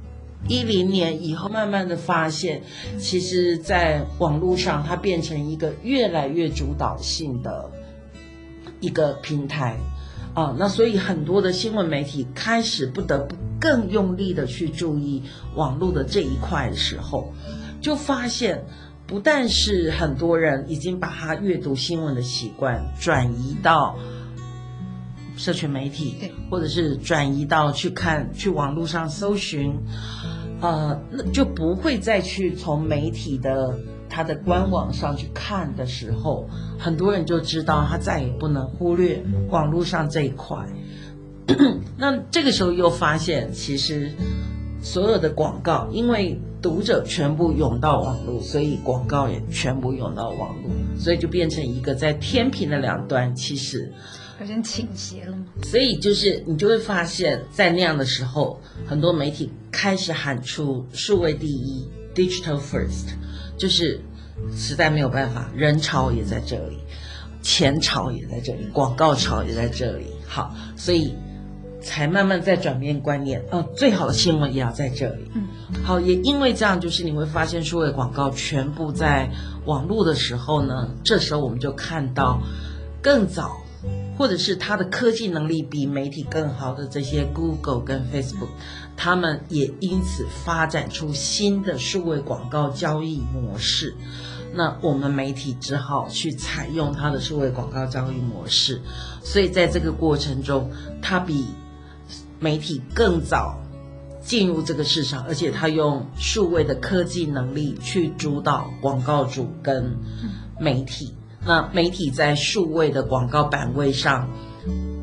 [0.49, 2.63] 一零年以后，慢慢的发现，
[2.99, 7.71] 其实在网络上它变成一个越来越主导性的
[8.81, 9.77] 一个平台。
[10.35, 15.23] 啊，那所以很多的新闻媒体开始不得不更用力的去注意
[15.55, 17.33] 网络的这一块的时候，
[17.81, 18.65] 就发现
[19.07, 23.97] 不但是很多人已经把他阅读新闻的习惯转移到
[25.37, 29.75] 社群媒体对，或者是转移到去看去网络上搜寻，
[30.61, 33.77] 呃，那就不会再去从媒体的
[34.09, 39.21] 它的官网上去看的时候，很多人就知道他再也不能忽略
[39.51, 40.57] 网络上这一块。
[41.99, 44.11] 那这个时候又发现，其实
[44.81, 53.93] 所有的广告，因为读者全部涌到网络，所以广告也全部涌到网络，所以就变成一个在天平的两端，其实
[54.41, 55.45] 有点倾斜了吗？
[55.63, 63.15] 所以就是你就会发现，在那样的时候，很多媒体开始喊出数位第一 （digital first），
[63.57, 64.01] 就是
[64.57, 66.79] 实在没有办法，人潮也在这里，
[67.43, 70.07] 钱潮也在这里，广告潮也在这里。
[70.27, 71.15] 好，所以。
[71.87, 75.31] 才慢慢在转变观念，呃，最好的新闻也要在这里。
[75.35, 75.47] 嗯，
[75.85, 79.31] 好，也因为这样，就是你会发现数位广告全部在
[79.67, 82.41] 网络的时候呢，这时候我们就看到
[83.03, 83.59] 更早，
[84.17, 88.49] 或者是它的科技能力比媒体更好的这些 Google 跟 Facebook，
[88.97, 93.95] 他们也因此发展出新的数位广告交易模式。
[94.57, 98.81] 那我们媒体只好去采用它的数位广告交易模式，
[99.23, 100.71] 所以在这个过程中，
[101.03, 101.47] 它比
[102.39, 103.61] 媒体更早
[104.21, 109.97] 进入这个市场，而且他用数位的科技能力去主导广告主跟
[110.61, 111.15] 媒体。
[111.47, 114.29] 那媒体在数位的广告版位上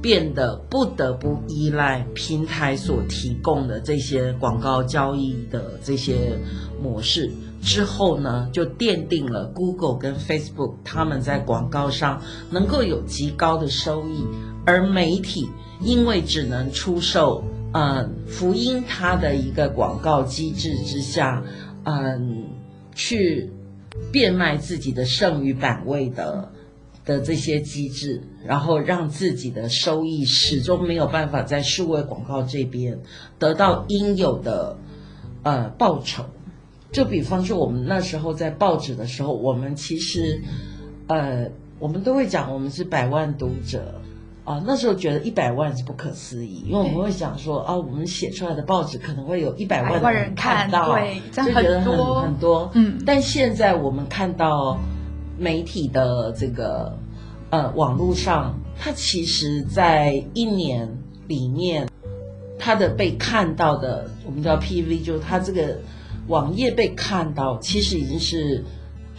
[0.01, 6.37] 变得不得不依赖平台所提供的这些广告交易的这些
[6.81, 7.31] 模式。
[7.61, 14.25] 之后呢，就奠定了 Google 跟 Facebook 他们在广告上能够有极高的收益，
[14.65, 15.49] 而媒体。
[15.83, 21.41] 因为只能出售，嗯，福音它的一个广告机制之下，
[21.85, 22.43] 嗯，
[22.93, 23.51] 去
[24.11, 26.51] 变卖自己的剩余版位的
[27.05, 32.99] 的这些机制，然后让自己的收益始终没有办法在数位广告这边
[33.37, 34.77] 得到应有的
[35.43, 36.25] 呃报酬。
[36.91, 40.41] 就比方说，我们那时候在报纸的时候，我们其实，
[41.07, 41.49] 呃，
[41.79, 44.00] 我们都会讲，我们是百万读者。
[44.51, 52.69] 啊，那时候觉得一百万是不可思议，因为我们会想说，啊，我们写出来的报纸可能会有一百万的人看到，对就觉得很很多。
[52.73, 54.77] 嗯，但现在我们看到
[55.37, 56.97] 媒体的这个
[57.49, 60.89] 呃网络上，它其实在一年
[61.27, 61.87] 里面，
[62.59, 65.79] 它的被看到的，我们叫 PV，就是它这个
[66.27, 68.65] 网页被看到，其实已经是。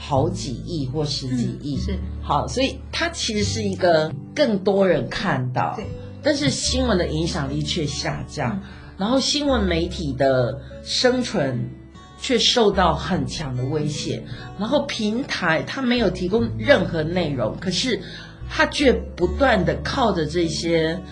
[0.05, 5.85] 好几亿或十几亿，是好，所以它其实是一个更多人看到，对，
[6.23, 8.63] 但是新闻的影响力却下降，
[8.97, 11.69] 然后新闻媒体的生存
[12.21, 14.23] 却受到很强的威胁，
[14.57, 18.01] 然后平台它没有提供任何内容，可是
[18.49, 21.03] 它却不断的靠着这些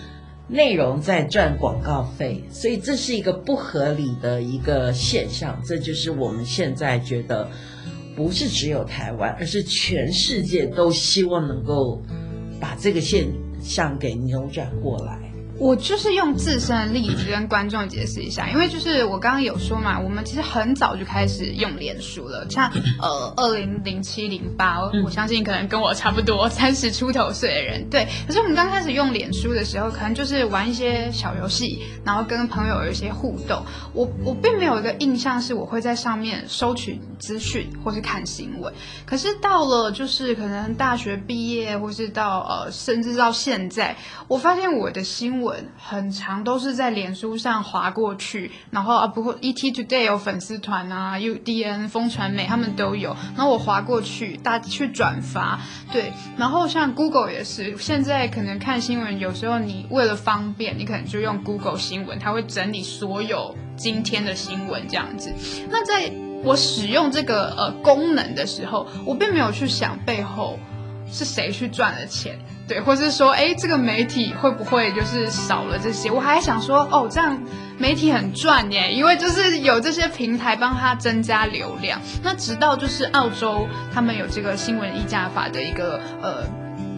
[0.47, 7.49] 内容在赚广告费，所以这是一个不合理的一个现象，这就是我们现在觉得。
[8.15, 12.01] 不是只有台湾，而是全世界都希望能够
[12.59, 13.27] 把这个现
[13.61, 15.30] 象给扭转过来。
[15.61, 22.67] 我就是用自身的例子跟观众解释一下，因为就是我刚刚有说嘛，我们其实很早就开始用脸书了，像
[22.99, 28.07] 呃 二零零七零八，我相信可能跟我差不多 三十出头岁的人，对。
[28.25, 33.63] 可是我们刚开始用脸书的时候，可能就是玩一些小游戏，然后跟朋友有一些互动。
[33.93, 38.73] 我我并没有一个印象是我会在上面收取资讯或是看新闻。
[39.05, 43.95] 可是到了就是可能大学毕业，或是到呃甚至到现在，
[44.27, 45.50] 我发现我的新闻。
[45.77, 55.59] 很长都是在脸书上划过去，然后啊，不过 ET Today 有粉丝团啊，UDN 风传媒他们都有，然后我划过去，大家去转发，
[55.91, 65.33] 对，然后像 Google 也是，现在可能看新闻，有时候你为了方便，你可能就用 Google 新闻，它会整理所有今天的新闻这样子。
[65.69, 66.11] 那在
[66.43, 70.57] 我使用这个呃功能的时候，我并没有去想背后
[71.11, 72.39] 是谁去赚了钱。
[72.67, 76.09] 对，或是说，哎，这个媒体会不会就是少了这些？
[76.09, 77.37] 我还想说，哦，这样
[77.77, 81.99] 媒体很赚耶，因为就是有这些平台帮他增加流量。
[82.23, 86.45] 那直到就是澳洲他们有这个新闻议价法的一个呃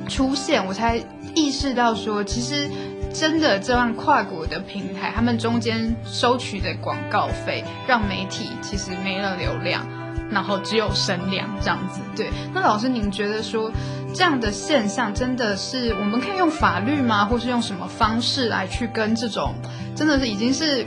[0.07, 1.01] 出现，我才
[1.33, 2.69] 意识到说，其实
[3.11, 9.87] 真的这样跨国的平台，他们中间收取的广告费，让媒体其实没了流量，
[10.29, 11.99] 然后只有声量这样子。
[12.15, 13.71] 对，那老师您觉得说？
[14.13, 19.53] 这样的现象真的是我们可以用法律吗，或是用什么方式来去跟这种
[19.95, 20.85] 真的是已经是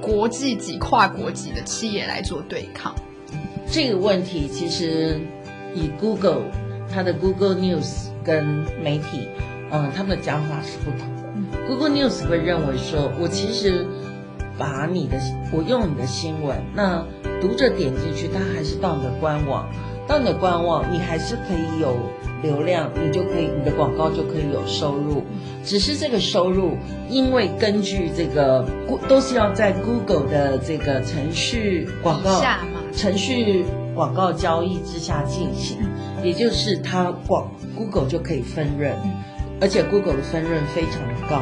[0.00, 2.94] 国际级、跨国级的企业来做对抗？
[3.70, 5.20] 这个问题其实
[5.74, 6.42] 以 Google
[6.92, 9.28] 它的 Google News 跟媒体，
[9.70, 11.58] 嗯，他们的讲法是不同的。
[11.68, 13.86] Google News 会认为说，我其实
[14.58, 15.18] 把你的
[15.52, 17.04] 我用你的新闻，那
[17.42, 19.68] 读者点进去，他还是到你的官网。
[20.06, 21.96] 到你的官网，你还是可以有
[22.44, 25.24] 流量，你就可以你的广告就可以有收入。
[25.64, 26.76] 只是这个收入，
[27.08, 28.64] 因为根据这个
[29.08, 32.42] 都是要在 Google 的这个程序广告
[32.94, 33.64] 程序
[33.94, 35.78] 广告交易之下进行，
[36.22, 38.92] 也就是它广 Google 就可以分润，
[39.60, 41.40] 而且 Google 的分润非常的高。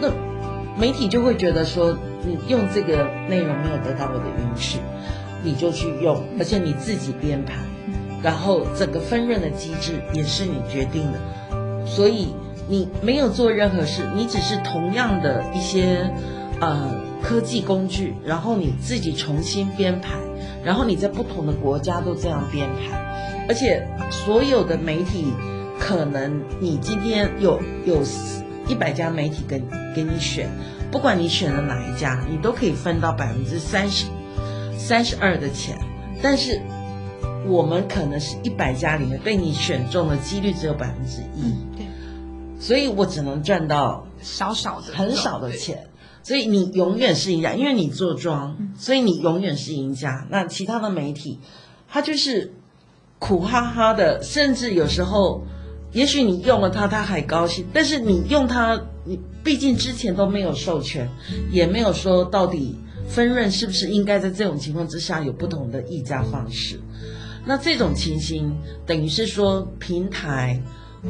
[0.00, 0.10] 那
[0.78, 4.78] 媒体就会觉得说，你用这个内容没有得到我的允许，
[5.42, 7.54] 你就去用，而且你自己编排。
[8.22, 12.34] 然后整个分润的机制也是你决定的，所以
[12.68, 16.10] 你没有做任何事，你只是同样的一些
[16.60, 20.18] 呃科技工具，然后你自己重新编排，
[20.64, 25.32] 然后你在不同的国家都这样编排，而且所有的媒体
[25.78, 28.02] 可能你今天有有
[28.66, 29.62] 一百家媒体跟
[29.94, 30.50] 给你选，
[30.90, 34.06] 不管你选了哪一家，你都可以分到百分之三十
[34.76, 35.78] 三十二的钱，
[36.20, 36.60] 但是。
[37.48, 41.86] 我们可能是一百家里面被你选中的几率只有百分之一，对，
[42.60, 45.88] 所以我只能赚到少少的很少的钱，
[46.22, 50.26] 所以你永远是赢家，因为你做庄，所以你永远是赢家。
[50.30, 51.40] 那其他的媒体，
[51.88, 52.52] 他就是
[53.18, 55.42] 苦哈哈的，甚至有时候，
[55.92, 61.08] 也许你用了它，他还高兴，但是你用它，你毕竟之前都没有授权，
[61.50, 62.76] 也没有说到底
[63.08, 66.78] 分润是不是应该在这种情况之下有不同的议价方式。
[67.48, 70.60] 那这种情形，等于是说平台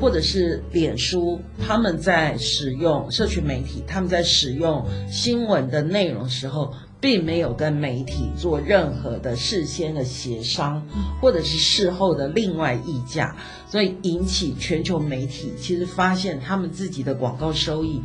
[0.01, 10.81] 或者是脸书，他们在使用社群媒体，他们在使用新闻的内容时候，并没有跟媒体做任何的事先的协商，
[11.21, 13.35] 或者是事后的另外议价，
[13.69, 18.03] 所以引起全球媒体其实发现他们自己的广告收益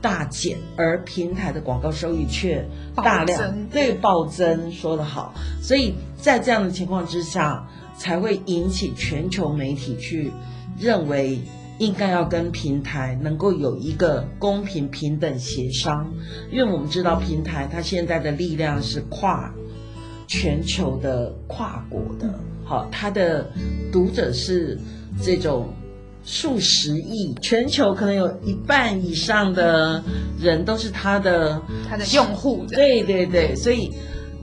[0.00, 7.66] 大减，而平台的广告收益却大量对暴增，说得好，所以在这样的情况之下。
[7.96, 10.32] 才会引起全球媒体去
[10.76, 11.40] 认为
[11.78, 16.12] 应该要跟平台能够有一个公平平等协商，
[16.50, 19.54] 因为我们知道平台它现在的力量是跨
[20.26, 23.48] 全球的、跨国的，好，它的
[23.92, 24.76] 读者是
[25.22, 25.72] 这种
[26.22, 30.02] 数十亿，全球可能有一半以上的
[30.40, 33.90] 人都是他的他的用户，对对对，所以。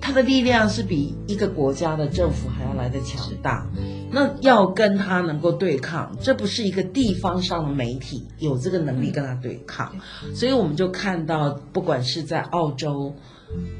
[0.03, 3.67] 他的力量是比一个国家的政府还要来的强大，
[4.11, 9.95] 那要跟他能够对抗，这不是一个地方上的媒体有这个能力跟他对抗，
[10.33, 13.13] 所以我们就看到，不管是在澳洲，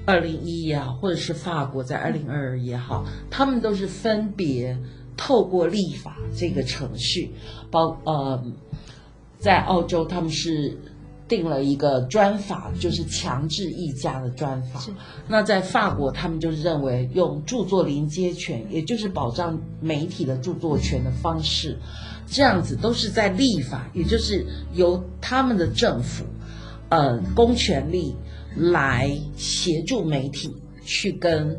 [0.06, 4.78] 二零一也好，或者是法国在二零二二也好，他们都是分别
[5.16, 7.32] 透过立法这个程序，
[7.70, 8.44] 包呃，
[9.40, 10.78] 在澳洲他们是。
[11.28, 14.82] 定了一个专法，就是强制议价的专法。
[15.30, 21.78] 那在法国，他们就认为用著作临接权，也就是保障媒体的著作权的方式，
[22.28, 26.26] 这样子都是在立法，也就是由他们的政府，
[26.90, 28.14] 呃，公权力
[28.58, 30.54] 来协助媒体
[30.84, 31.58] 去跟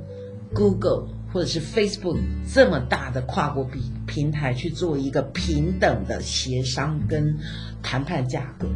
[0.53, 2.19] Google 或者是 Facebook
[2.53, 7.37] 这么大的跨国平平台去做一个平等的协商跟
[7.83, 8.67] 谈判价格。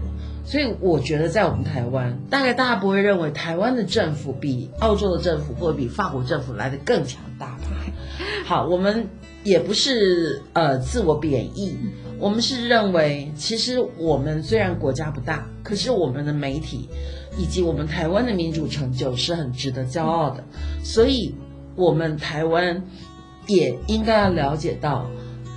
[0.44, 7.62] 所以我觉得，在我们台湾，大概大家不会认为台湾的政府比澳洲的政府或者比法国政府来的更强大吧？
[8.46, 9.08] 好，我们
[9.42, 11.76] 也不是呃自我贬义，
[12.20, 16.88] 我们是认为，其实我们虽然国家不大，可是我们的媒体
[17.36, 20.44] 以及我们台湾的民主成就是很值得骄傲的。
[20.84, 21.34] 所以，
[21.76, 22.82] 我们台湾
[23.46, 25.06] 也应该要了解到，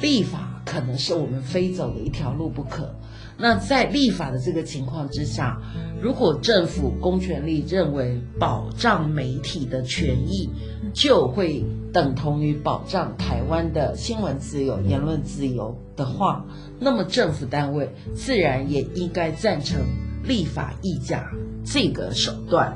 [0.01, 2.93] 立法可能是我们非走的一条路不可。
[3.41, 5.57] 那在立法的这个情况之下，
[6.01, 10.49] 如果政府公权力认为保障媒体的权益，
[10.93, 11.63] 就会
[11.93, 16.45] 等同于保障台湾的新闻自由、言论自由的话，
[16.80, 19.80] 那么政府单位自然也应该赞成
[20.26, 21.32] 立法议价
[21.63, 22.76] 这个手段，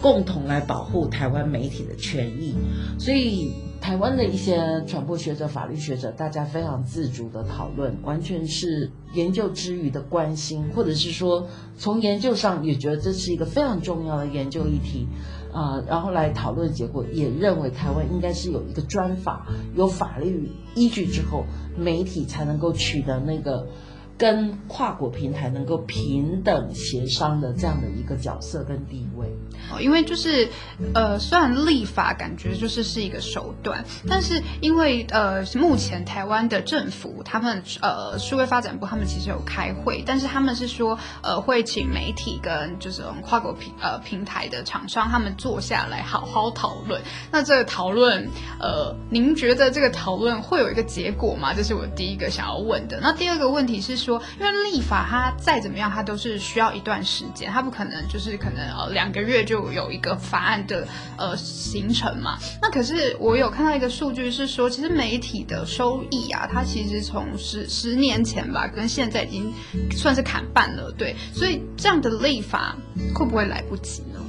[0.00, 2.54] 共同来保护台湾媒体的权益。
[2.98, 3.52] 所以。
[3.84, 15.06] 台湾的一些传播学者、法律学者，大家非常自主的讨论，完全是研究之余的关心，或者是说从研究上也觉得这是一个非常重要的研究议题，
[15.52, 21.44] 啊，然后来讨论结果，也认为台湾应该是有一个专法，有法律依据之后，
[21.76, 23.68] 媒体才能够取得那个
[24.16, 29.26] 跟跨国平台能够平等协商的这样的一个角色跟地位。
[29.72, 30.48] 哦，因为就是
[30.94, 47.00] 呃，虽然立法感觉就是是一个手段，但是因为呃，目前台湾的政府他们呃，数位发展部他们其实有开会，但是他们是说呃，会请媒体跟就是跨国平呃平台的厂商他们坐下来好好讨论。
[47.32, 48.28] 那这个讨论
[48.60, 51.54] 呃，您觉得这个讨论会有一个结果吗？
[51.54, 53.00] 这是我第一个想要问的。
[53.00, 59.64] 那第二个问题是说，因为立法它再怎么样，它都是需要一段时间，它不可能就是可能呃两个月就。
[59.74, 60.86] 有一个法案的
[61.16, 69.52] 呃形成嘛，那可是我有看到一个数据是说，其实媒体的收益啊，它其实从十十年前吧，跟现在已经
[69.90, 72.76] 算是砍半了，对，所以这样的立法
[73.14, 74.20] 会不会来不及呢？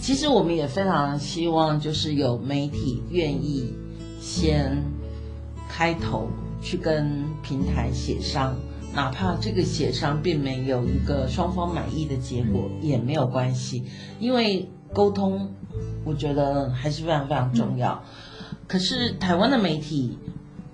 [0.00, 3.74] 其实我们也非常希望，就是有媒体愿意
[4.20, 4.82] 先
[5.68, 6.30] 开头
[6.62, 8.56] 去跟平台协商。
[8.94, 13.84] 哪怕这个协商并没有一个双方满意的结果也没有关系，
[14.20, 15.50] 因为沟通，
[16.04, 18.02] 我觉得还是非常非常重要。
[18.68, 20.16] 可是台湾的媒体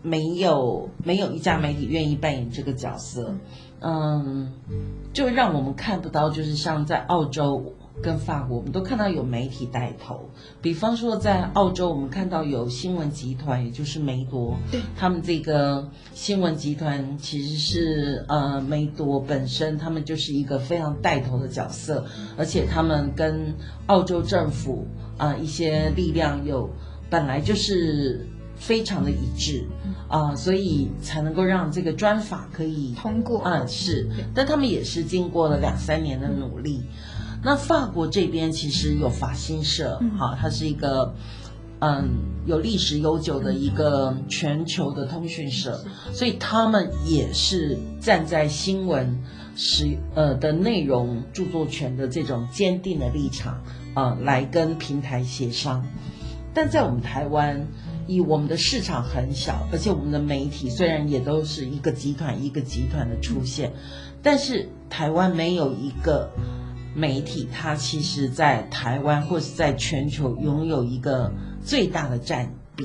[0.03, 3.35] 没有没有一家媒体愿意扮演这个角色，
[3.81, 4.53] 嗯，
[5.13, 7.75] 就让我们看不到，就是像在澳洲。
[8.03, 10.31] 跟法国，我们都看到有媒体带头，
[10.63, 22.03] 比方说在澳洲，我们看到有新闻集团，也就是梅多，对，他们这个新闻集团其实是呃梅多本身，他们就是一个非常带头的角色，
[22.39, 23.55] 而且他们跟
[23.89, 24.87] 澳洲政府
[25.19, 26.71] 啊一些力量有
[27.11, 28.27] 本来就是
[28.57, 29.67] 非常的一致
[30.11, 36.83] 啊，所以才能够让这个专法可以通过，嗯是，但他们也是经过了两三年的努力。
[37.45, 41.15] 那法国这边其实有法新社，哈，它是一个
[41.79, 42.11] 嗯
[42.45, 45.81] 有历史悠久的一个全球的通讯社，
[46.13, 49.17] 所以他们也是站在新闻
[49.55, 53.63] 使呃的内容著作权的这种坚定的立场
[53.95, 55.87] 啊，来跟平台协商。
[56.53, 57.65] 但在我们台湾，
[58.07, 63.73] 以我们的市场很小，而且我们的媒体虽然也都是一个集团一个集团的出现，
[64.23, 66.31] 但是台湾没有一个。
[66.93, 71.33] 媒体它其实，在台湾或是在全球拥有一个
[71.65, 72.85] 最大的占比，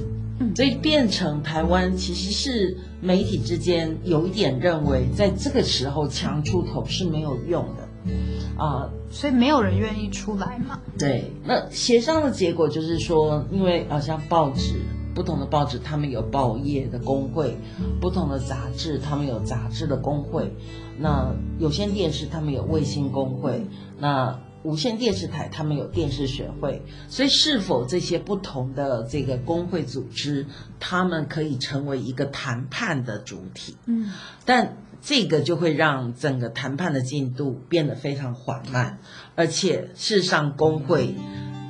[0.56, 10.80] 所以变成台湾其实是媒体之间有一点认为，在这个时候强出头是没有用的，啊，所以没有人愿意出来嘛。
[11.00, 14.76] 对，那协商的结果就是说，因为好像报纸。
[15.16, 17.56] 不同的报纸，他们有报业的工会；
[18.02, 20.54] 不同的杂志，他们有杂志的工会。
[21.00, 23.62] 那有线电视，他们有卫星工会；
[23.98, 26.82] 那无线电视台，他们有电视学会。
[27.08, 30.46] 所以，是否这些不同的这个工会组织，
[30.82, 33.78] 他们可以成为一个谈判的主体？
[33.86, 34.12] 嗯，
[34.44, 39.00] 但这个就会让整个谈判的进度变得非常缓慢，
[39.36, 41.16] 而且事实上工会。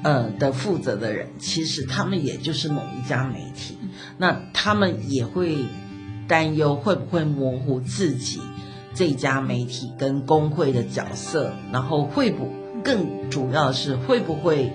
[0.06, 3.76] 呃的负责的人，其实他们也就是某一家媒体，
[4.20, 5.58] 那他们也会
[6.28, 8.39] 担忧会不会模糊自己
[8.93, 12.51] 这家媒体跟工会的角色，然后会不
[12.84, 14.72] 更主要的是会不会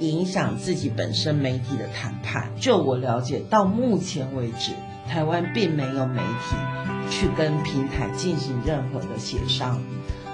[0.00, 2.50] 影响自己本身媒体的谈判？
[2.60, 4.72] 就我了解到目前为止，
[5.08, 6.54] 台湾并没有媒体
[7.08, 9.80] 去跟平台进行任何的协商。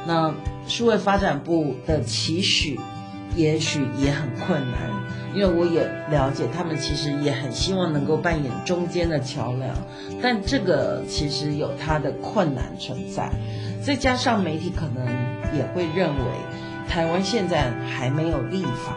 [0.04, 0.34] 那
[0.66, 2.80] 数位发展部的期许。
[3.34, 4.90] 也许也很困难，
[5.34, 9.74] 因为我也了解他们，其实也很希望能够扮演中间的桥梁，
[10.22, 13.30] 但这个其实有它的困难存在。
[13.82, 15.06] 再加上媒体可能
[15.56, 16.24] 也会认为，
[16.88, 18.96] 台湾现在还没有立法，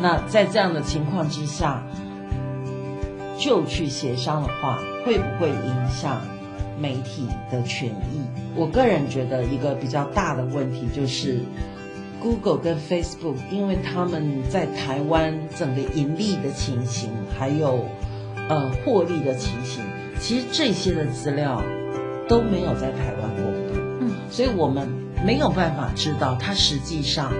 [0.00, 1.84] 那在这样的情况之下，
[3.36, 6.20] 就去协商的话，会不会影响
[6.78, 8.22] 媒体的权益？
[8.54, 11.40] 我个人觉得一个比较大的问题就是。
[12.24, 17.84] Google 跟 Facebook，因为他们在台湾整个盈利的情形，还有
[18.48, 19.82] 呃获利的情形，
[20.18, 21.62] 其实这些的资料
[22.26, 24.88] 都没有在台湾公布，嗯，所以我们
[25.22, 27.30] 没有办法知道它实际上，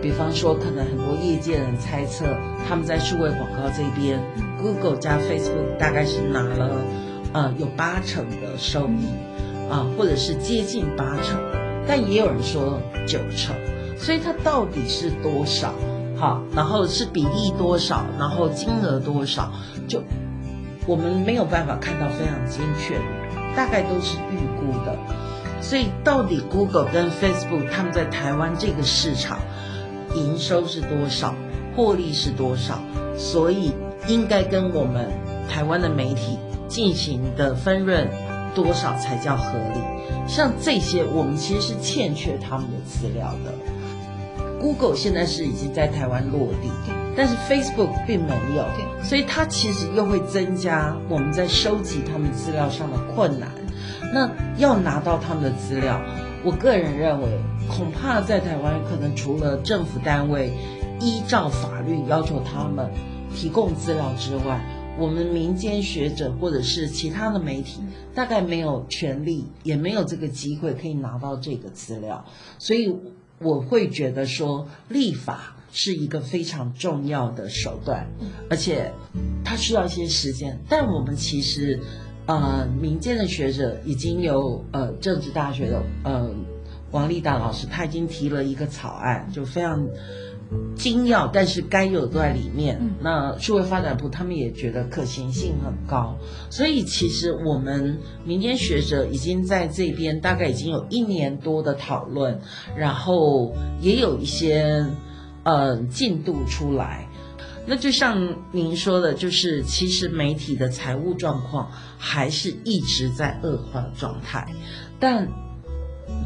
[0.00, 2.24] 比方说，可能很多业界人猜测，
[2.66, 4.18] 他们在数位广告这边
[4.58, 6.70] ，Google 加 Facebook 大概是拿了
[7.34, 9.04] 呃有八成的收益，
[9.70, 11.38] 啊，或者是接近八成，
[11.86, 13.54] 但也有人说九成。
[14.02, 15.72] 所以它到底是多少？
[16.16, 18.04] 好，然后是比例多少？
[18.18, 19.52] 然后金额多少？
[19.86, 20.02] 就
[20.86, 22.98] 我们没有办法看到非常精确，
[23.54, 24.98] 大概都是预估的。
[25.60, 29.38] 所以到底 Google 跟 Facebook 他们在台湾这个市场
[30.16, 31.32] 营收是多少？
[31.76, 32.80] 获利是多少？
[33.16, 33.72] 所以
[34.08, 35.08] 应该跟我们
[35.48, 36.36] 台湾的媒体
[36.66, 38.08] 进行的分润
[38.52, 39.80] 多少才叫合理？
[40.26, 43.52] 像这些，我们其实是欠缺他们的资料的。
[44.62, 46.70] Google 现在是已经在台湾落地，
[47.16, 48.64] 但是 Facebook 并没有，
[49.02, 53.50] 所以它其实又会增加我们在收集他们资料上的困难。
[54.14, 56.00] 那要拿到他们的资料，
[56.44, 57.26] 我个人认为，
[57.68, 60.52] 恐怕在台湾可能除了政府单位
[61.00, 62.88] 依照法律要求他们
[63.34, 64.64] 提供资料之外，
[64.96, 67.80] 我们民间学者或者是其他的媒体，
[68.14, 72.24] 大概没有权利，也没有这个机会可以拿到这个资料，
[72.60, 72.96] 所以。
[73.42, 78.06] 我会觉得说，立法是一个非常重要的手段，
[78.48, 78.92] 而且
[79.44, 80.58] 它需要一些时间。
[80.68, 81.78] 但我们其实，
[82.26, 86.30] 呃，民间的学者已经有呃政治大学的呃
[86.90, 89.86] 王立达老师，他已经提了一个草案，就非常。
[90.76, 92.80] 精要，但是该有都在里面。
[93.00, 96.16] 那数位发展部他们也觉得可行性很高，
[96.50, 102.40] 所以其实我们民间学者已经在这边大概已经有一年多的讨论，
[102.76, 104.86] 然后也有一些
[105.44, 107.06] 呃进度出来。
[107.64, 114.52] 那就像您说的，就是其实媒体的财务状况还是一直在恶化的状态，
[114.98, 115.28] 但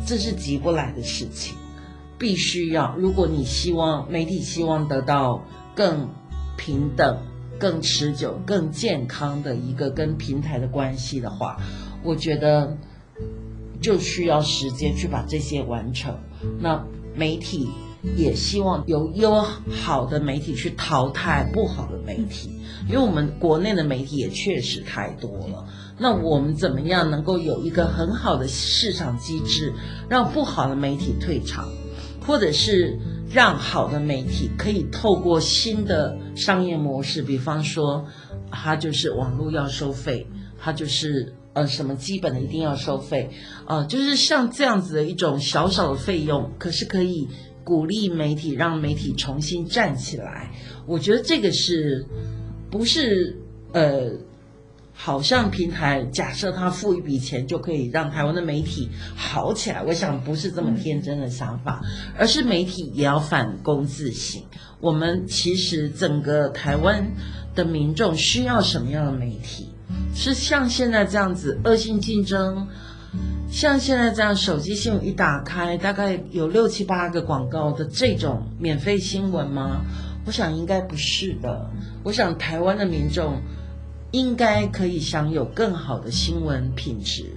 [0.06, 1.54] 这是急不来的事情。
[2.18, 5.44] 必须要，如果你希望媒体希望得到
[5.74, 6.08] 更
[6.56, 7.18] 平等、
[7.58, 11.58] 更持久、更健康的一个跟平台的关系的话，
[12.02, 12.76] 我觉得
[13.80, 16.14] 就需要时间去把这些完成。
[16.58, 16.82] 那
[17.14, 17.68] 媒体
[18.16, 22.50] 也希望有优好的媒体去淘汰不好的媒体，
[22.88, 25.66] 因为我们国内的媒体也确实太多了。
[25.98, 29.72] 那我们怎么样能够有一个很好的市场机制，
[30.08, 31.66] 让不好的媒体退场？
[32.26, 32.98] 或者是
[33.32, 38.04] 让好的媒体可以透过新的商业模式，比方说，
[38.50, 40.26] 它就是网络要收费，
[40.58, 43.30] 它就是呃什么基本的一定要收费，
[43.66, 47.28] 呃，就是像这样子的一种小小的费用，可是可以
[47.62, 50.50] 鼓励媒体，让媒体重新站起来。
[50.86, 52.04] 我觉得这个是
[52.70, 53.36] 不是
[53.72, 54.10] 呃？
[54.98, 61.82] 好像平台假设他付一笔钱就可以让台湾的媒体好起来，我想不是这么天真的想法，
[62.18, 64.42] 而是媒体也要反躬自省。
[64.80, 67.06] 我们其实整个台湾
[67.54, 69.68] 的民众需要什么样的媒体？
[70.14, 72.66] 是像现在这样子恶性竞争，
[73.50, 79.82] 像现在这样手机新闻一打开，大概有六七八个广告的这种免费新闻吗？
[80.24, 81.70] 我想应该不是的。
[82.02, 83.40] 我想台湾的民众。
[84.16, 87.36] 应该可以享有更好的新闻品质，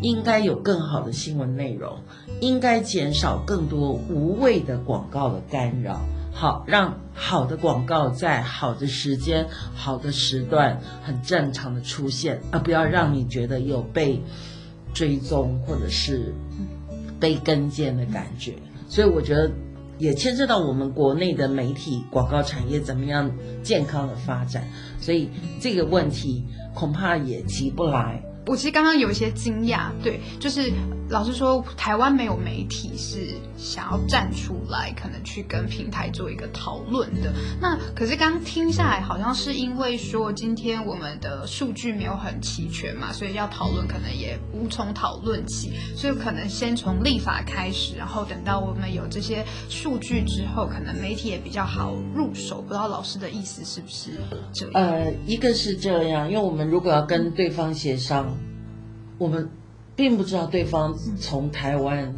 [0.00, 1.98] 应该有更好的新闻内容，
[2.40, 6.00] 应该减少更多无谓的广告的干扰，
[6.32, 14.22] 好让好的广告在好的时间、好的时段很正常的出现，而不要让你觉得有被
[14.94, 16.32] 追踪或者是
[17.20, 18.54] 被跟监的感觉。
[18.88, 19.50] 所以我觉得。
[19.98, 23.30] 也牵涉到我们国内的媒体广告产业怎么样
[23.62, 24.66] 健康的发展，
[24.98, 25.28] 所以
[25.60, 28.22] 这个问题恐怕也急不来。
[28.46, 30.70] 我其实刚刚有一些惊讶，对，就是
[31.10, 37.32] 老实说，台湾没有媒体是想要站出来，可能去跟平台做一个讨论的。
[37.60, 52.62] 那可是刚听下来，好像是因为说今天我们的数据没有很齐全嘛，所以要讨论可能也无从讨论起，所以可能先从立法开始，然后等到我们有这些数据之后，可能媒体也比较好入手。
[52.62, 54.12] 不知道老师的意思是不是
[54.52, 54.72] 这样？
[54.74, 58.34] 呃，一个是这样，因为我们如果要跟对方协商。
[59.16, 59.48] 我们
[59.96, 62.12] 并不知道对方从台湾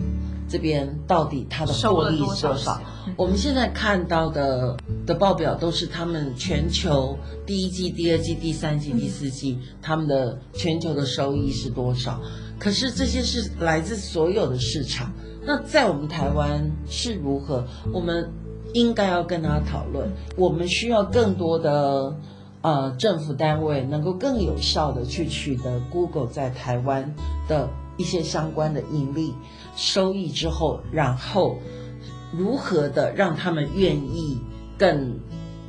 [0.48, 2.80] 这边到底他的获利是多少。
[3.16, 12.20] 我们现在看到的的报表都是他们全球第一季、第二季、第三季、第四季他们的全球的收益是多少。
[12.58, 15.12] 可是这些是来自所有的市场。
[15.44, 17.64] 那在我们台湾是如何？
[17.92, 18.28] 我们
[18.72, 20.10] 应该要跟他讨论。
[20.36, 22.16] 我们需要更多的。
[22.66, 27.14] 呃，政府单位能够更有效的去取得 Google 在台湾
[27.46, 29.36] 的一些相关的盈利
[29.76, 31.58] 收益之后，然后
[32.32, 34.40] 如何的让他们愿意
[34.76, 35.16] 更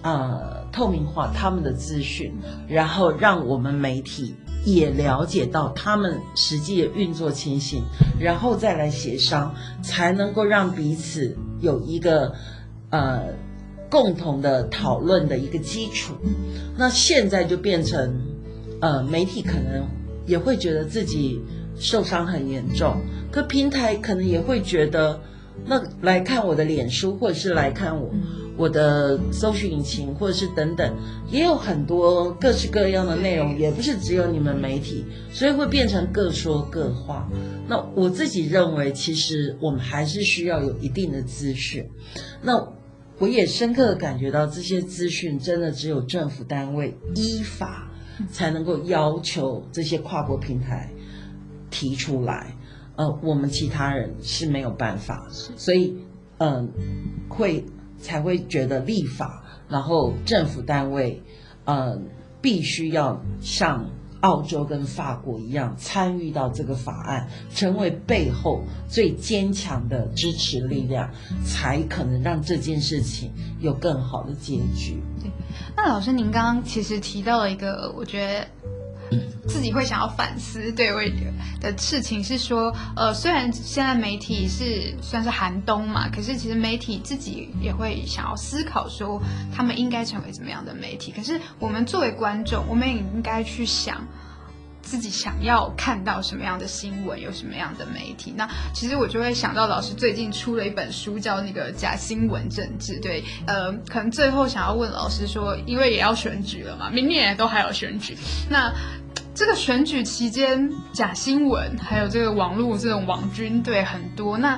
[0.02, 2.34] 呃透明化他们的资讯，
[2.68, 4.34] 然后让我们媒体
[4.66, 7.84] 也了解到他们实际的运作情形，
[8.20, 12.34] 然后再来协商，才能够让彼此有一个
[12.90, 13.46] 呃。
[13.90, 16.14] 共同的讨论的一个基础，
[16.78, 18.22] 那现在就变成，
[18.82, 19.86] 呃，媒体可能
[20.26, 21.42] 也会觉得自己
[21.78, 22.98] 受伤很严重，
[23.32, 25.20] 可平台可能也会觉得，
[25.66, 28.10] 那来看我的脸书或者是来看我
[28.58, 30.94] 我的搜寻引擎或者是等等，
[31.32, 37.30] 也有很多各式各样的内容，也不是只有你们媒体，所以会变成各说各话。
[37.68, 41.88] 那我自己认为，其实我们还是需要有一定的资讯。
[42.42, 42.58] 那
[43.20, 47.90] 我也深刻的感觉到，这些资讯真的只有政府单位依法
[48.32, 50.90] 才能够要求这些跨国平台
[51.72, 52.56] 提出来。
[52.96, 55.96] 呃，我们其他人是没有办法，所以，
[56.38, 56.72] 嗯，
[57.28, 57.64] 会
[58.00, 61.22] 才会觉得立法，然后政府单位，
[61.66, 62.08] 嗯，
[62.42, 63.88] 必须要像
[64.22, 71.10] 澳洲跟法国一样参与到这个法案，成为背后最坚强的支持力量，
[71.46, 75.02] 才可能让这件事情有更好的结局。
[75.22, 75.30] 对，
[75.76, 78.48] 那老师，您刚刚其实提到了一个，我觉得。
[79.48, 81.02] 自己会想要反思，对我
[81.62, 89.22] 的事情是说，呃，虽然现在媒体是算是寒冬嘛，可是其实媒体自己也会想要思考说，
[89.56, 91.12] 他们应该成为怎么样的媒体。
[91.16, 94.06] 可是我们作为观众，我们也应该去想。
[94.90, 98.34] 自己想要看到什么样的新闻，有什么样的媒体？
[98.38, 102.98] 那其实我就会想到老师最近出了一本书，叫那个假新闻政治。
[103.02, 108.18] 对，呃，可能最后想要问老师说，因为也要选举了嘛，明年都还有选举，
[108.50, 108.74] 那
[109.36, 114.58] 这个选举期间假新闻还有这个网络这种网军对很多，那。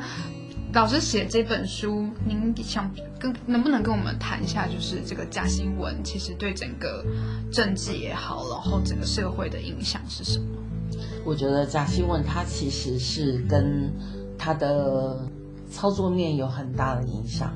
[0.71, 2.89] 老师写这本书，您想
[3.19, 7.03] 跟能不能跟我们谈一下，就是这个假新闻其实对整个
[7.51, 10.45] 政治也好，然后整个社会的影响是什么？
[11.25, 13.91] 我觉得假新闻它其实是跟
[14.37, 15.27] 它的
[15.71, 17.51] 操作面有很大的影响。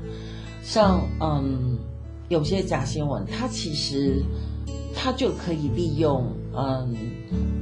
[0.64, 1.78] 像嗯，
[2.28, 4.24] 有些假新闻，它其实
[4.92, 6.96] 它就可以利用嗯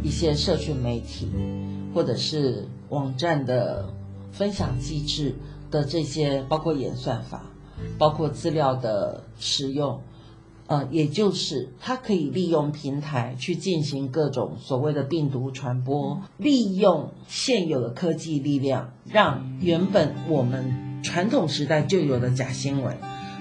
[0.03, 1.31] 一些社群媒体
[1.95, 3.85] 或者是网站的。
[4.33, 5.37] 分享机制
[5.71, 7.45] 的这些，包括演算法，
[7.99, 10.01] 包括资料的使用，
[10.67, 22.97] 呃，也就是它可以利用平台去进行各种所谓的病毒传播，利用现有的科技力量，让原本我们传统时代就有的假新闻，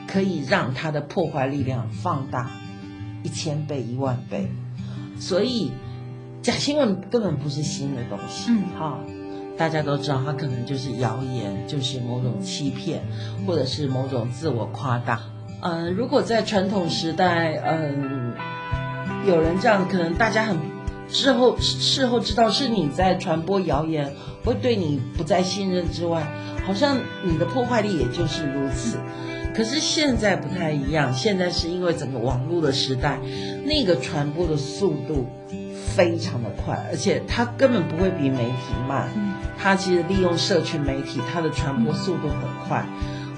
[0.08, 2.52] 可以让它的破坏力量放大
[3.24, 4.48] 一千倍、一万倍。
[5.20, 5.72] 所以，
[6.42, 9.00] 假新闻根本不是新的东西，嗯，好。
[9.62, 13.00] 大家都知道，它可能就是谣言，就是某种欺骗，
[13.46, 15.22] 或者是某种自我夸大。
[15.62, 18.34] 嗯，如果在传统时代，嗯，
[19.28, 20.58] 有人这样，可能大家很
[21.08, 24.12] 事后事后知道是你在传播谣言，
[24.44, 26.26] 会对你不再信任之外，
[26.66, 28.98] 好像你的破坏力也就是如此。
[29.56, 33.20] 可是现在不太一样，现在是因为整个网络的时代，
[33.64, 35.28] 那个传播的速度。
[35.94, 39.10] 非常的快，而且它根本不会比媒体慢。
[39.62, 42.86] 它其实利用社群媒体，它的传播速度很快。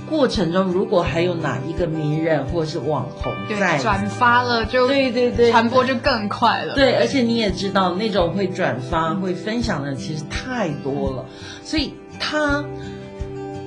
[0.09, 6.75] 过程中如果还有哪一个名人或者是网红在转发了，就对对对，传播就更快了。
[6.75, 11.25] 对，而且你也知道，那种会转发、会分享的其实太多了。
[11.63, 12.63] 所以他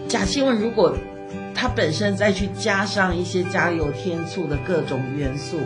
[0.09, 0.97] 假新闻如果。
[1.59, 5.57] 他本身再去加上一些加油添醋的各种元素，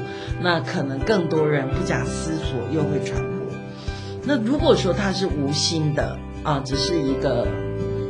[0.41, 3.57] 那可能更多人不假思索又会传播。
[4.23, 7.47] 那如果说他是无心的啊，只是一个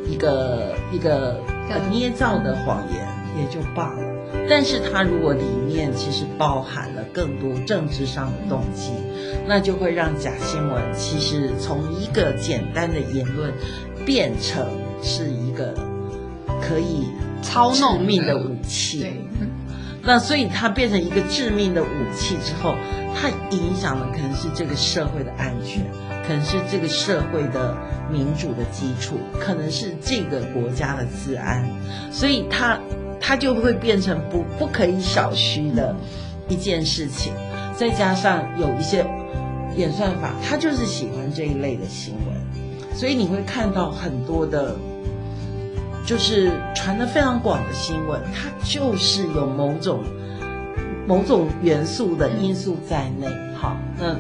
[0.09, 1.41] 一个一个
[1.91, 3.07] 捏造的谎言
[3.39, 4.03] 也就罢了。
[4.49, 8.93] 但是它如果里面其实包含了更多政治上的动机，
[9.47, 13.53] 那就会让假新闻其实从一个简单的言论
[14.05, 14.67] 变成
[15.03, 15.75] 是一个
[16.61, 17.09] 可以。
[17.43, 19.07] 操弄命的武器，
[20.03, 22.75] 那所以它变成一个致命的武器之后，
[23.17, 25.83] 它影响的可能是这个社会的安全，
[26.27, 27.77] 可能是这个社会的
[28.11, 31.69] 民主的基础，可能是这个国家的治安，
[32.13, 32.79] 所以它
[33.21, 35.95] 它就会变成不不可以小觑的
[36.49, 37.33] 一件事情。
[37.77, 39.05] 再加上有一些
[39.77, 44.77] 演算法，它就是喜欢这一类的新闻，所以你会看到很多的。
[46.07, 50.03] 就是传的非常广的新闻，它就是有某种
[51.07, 53.29] 某种元素的因素在内。
[53.55, 54.17] 好，那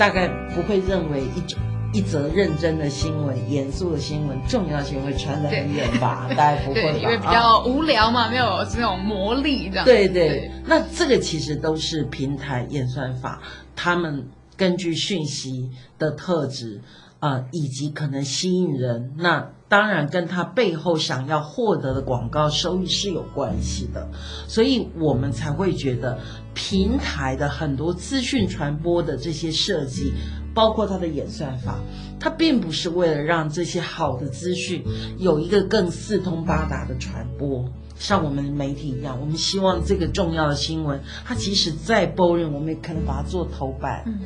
[0.00, 1.60] 大概不会认为一种
[1.92, 6.26] 一则认真的新闻、严肃的新闻重要性会传得很远吧？
[6.30, 6.98] 大概不会吧？
[6.98, 9.84] 因为比较无聊嘛，没有这种魔力这样。
[9.84, 13.42] 对对，那这个其实都是平台演算法，
[13.76, 14.26] 他们
[14.56, 16.80] 根据讯息的特质
[17.18, 19.50] 啊，以及可能吸引人那。
[19.70, 24.08] 当然，跟他背后想要获得的广告收益是有关系的，
[24.48, 26.18] 所以我们才会觉得
[26.54, 30.12] 平台的很多资讯传播的这些设计，
[30.54, 31.78] 包括它的演算法，
[32.18, 34.84] 它并不是为了让这些好的资讯
[35.18, 37.64] 有一个更四通八达的传播，
[37.96, 44.02] 像我们媒体一样，我们希望这个重要的新闻，它即使再 boring，我们也可能把它做头版。
[44.06, 44.20] 嗯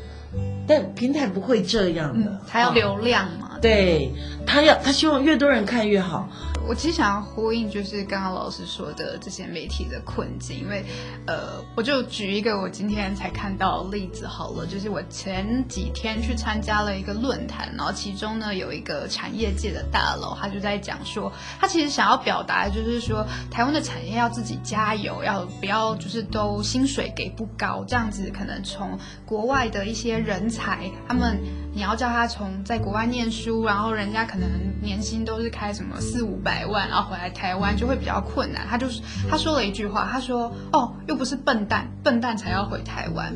[0.67, 3.51] 但平台不会这样的嗯，，还有啊流量嘛？
[3.61, 4.11] 对
[4.45, 6.29] 它要它希望越多人看越好。
[6.67, 10.83] 我其实想要呼应，就是刚刚老师说的这些媒体的困境，因为，
[11.27, 31.39] 呃，我就举一个我今天才看到的例子好了，就是我前几天去参加了一个论坛，然后其中呢有一个产业界的大佬，他就在讲说，他其实想要表达的就是说，台湾的产业要自己加油，要不要就是都薪水给不高，这样子可能从国外的一些人才，他们
[31.75, 34.49] 你要叫他从在国外念书，然后人家可能
[34.81, 38.65] 年薪都是开什么四五百万，然后回来台湾就会比较困难。
[38.71, 43.35] 他就是他说了一句话，他说：“哦，又不是笨蛋，笨蛋才要回台湾。”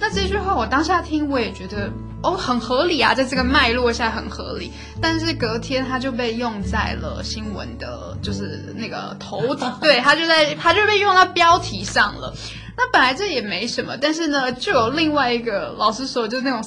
[0.00, 1.90] 那这句话我当下听，我也觉得
[2.22, 4.70] 哦很合理啊，在这个脉络下很合理。
[5.00, 12.34] 但是隔天他就被用在了新闻的，就是那个头，对他就在他就被用到标题上了。
[12.76, 16.62] 那本来这也没什么，但是呢，就有另外一个老师说，就是那种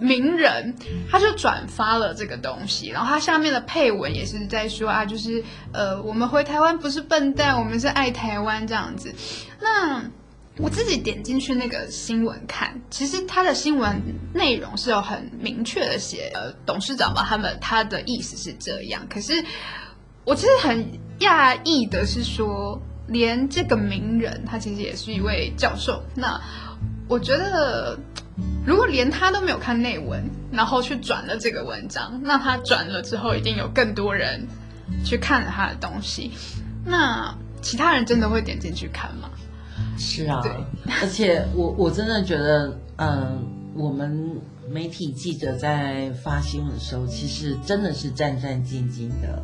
[0.00, 0.74] 名人，
[1.10, 5.42] 他就转发了这个东西，然后他下面的配文也是在说啊，就是
[5.72, 9.14] 呃，我们回台湾不是笨蛋，我们是爱台湾这样子。
[9.60, 10.04] 那
[10.58, 14.00] 我自己点进去那个新闻看，其实他的新闻
[14.34, 19.44] 内容是有很明确的写，呃，董事长吧，他们他的意思是这样，可是
[20.24, 20.86] 我其实很
[21.20, 26.40] 讶异的是说，连这个名人他其实也是一位教授，那
[27.08, 27.98] 我觉得。
[28.66, 34.44] 如果连他都没有看内文，然后去转了这个文章，那他转了之后，一定有更多人
[35.04, 36.32] 去看了他的东西。
[36.84, 37.32] 那
[37.62, 39.30] 其他人真的会点进去看吗？
[39.96, 40.50] 是啊对，
[41.00, 43.46] 而且我我真的觉得，嗯，
[43.76, 49.40] 我们媒体记者在发新闻的时候，其实真的是战战兢兢的。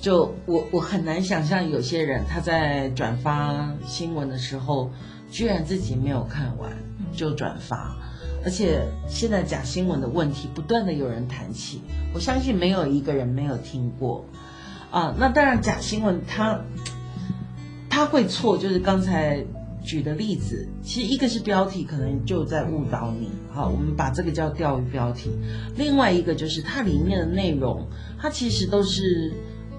[0.00, 4.90] 就我我很难想象有些人他在转发新闻的时候，
[5.30, 6.72] 居然自己没有看完
[7.12, 7.96] 就转发，
[8.44, 11.80] 而且现在假新闻的问题不断的有人谈起，
[12.12, 14.24] 我相信没有一个人没有听过。
[14.90, 16.60] 啊，那当然假新闻它
[17.88, 19.44] 它会错，就是刚才
[19.82, 25.30] 举的例子，其实一个是标题可能就在误导你，好，我们把这个叫钓鱼标题；
[25.76, 27.86] 另外一个就是它里面的内容，
[28.18, 29.32] 它其实都是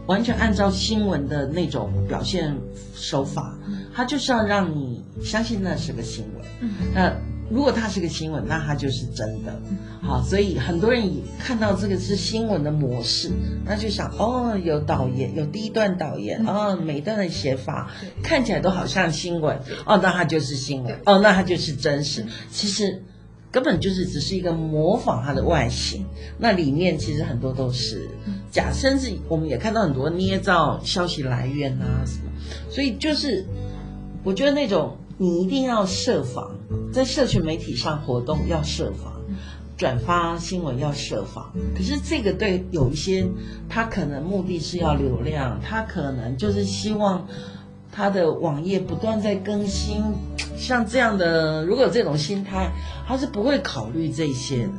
[0.07, 2.55] 完全按照新闻的那种表现
[2.95, 3.57] 手法，
[3.93, 6.45] 它就是要让你相信那是个新闻。
[6.61, 6.69] 嗯。
[6.93, 7.13] 那
[7.47, 9.53] 如果它是个新闻，那它就是真的。
[10.01, 13.31] 好，所以很多人以看到这个是新闻的模式，
[13.63, 17.91] 那就想哦，有导演，有第一段导演，哦，每一段的写法
[18.23, 22.25] 看起来都好像新闻，哦，那它就是新闻，哦，那它就是真实。
[22.51, 23.03] 其实
[23.55, 26.05] 根本就是只是一个模仿它的外形，
[26.37, 28.09] 那里面其实很多都是。
[28.51, 32.29] 假，甚至我们也看到很多捏造消息来源啊什么，
[32.69, 33.45] 所以就是
[34.25, 36.53] 我觉得那种你一定要设防，
[36.91, 39.13] 在社群媒体上活动要设防。
[39.77, 43.25] 转发新闻要设防，可是这个对有一些
[43.67, 47.27] 他可能目的是要流量，他可能就是希望
[47.95, 50.03] 他的网页不断在更新，
[50.57, 52.69] 像这样的，如果有这种心态，
[53.07, 54.73] 他是不会考虑这些的。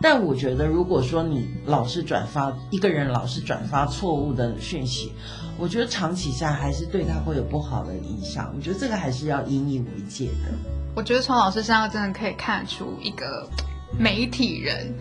[0.00, 5.12] 但我觉得，如果说你老是转发一个人老是转发错误的讯息，
[5.58, 8.52] 我觉得长期下还是对他会有不好的影响。
[8.56, 10.52] 我觉得这个还是要引以为戒的。
[10.94, 13.48] 我觉得从老师身上真的可以看出一个
[13.98, 14.94] 媒体人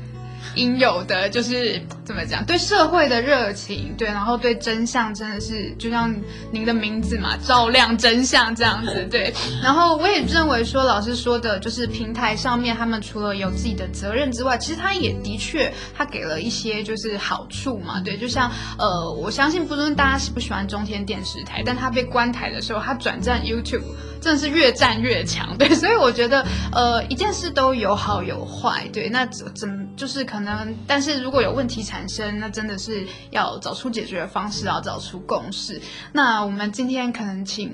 [0.60, 6.14] 应有的，就是怎么讲，对社会的热情，对，然后对真相真的是就像
[6.52, 9.34] 您的名字嘛，照亮真相这样子，对。
[9.64, 23.84] 然后我也认为说，老师说的就是平台上面他们除了有自己的责任之外，其实他也的确他给了一些就是好处嘛，对，就像呃，我相信不论大家喜不喜欢中天电视台，但他被关台的时候，他转战 YouTube。
[24.22, 35.82] 真的是越战越强， 对，所以我觉得，呃，一件事都有好有坏，对，那怎怎就是可能，但是如果有问题产生，那真的是要找出解决的方式，要找出共识。
[36.12, 37.74] 那我们今天可能请，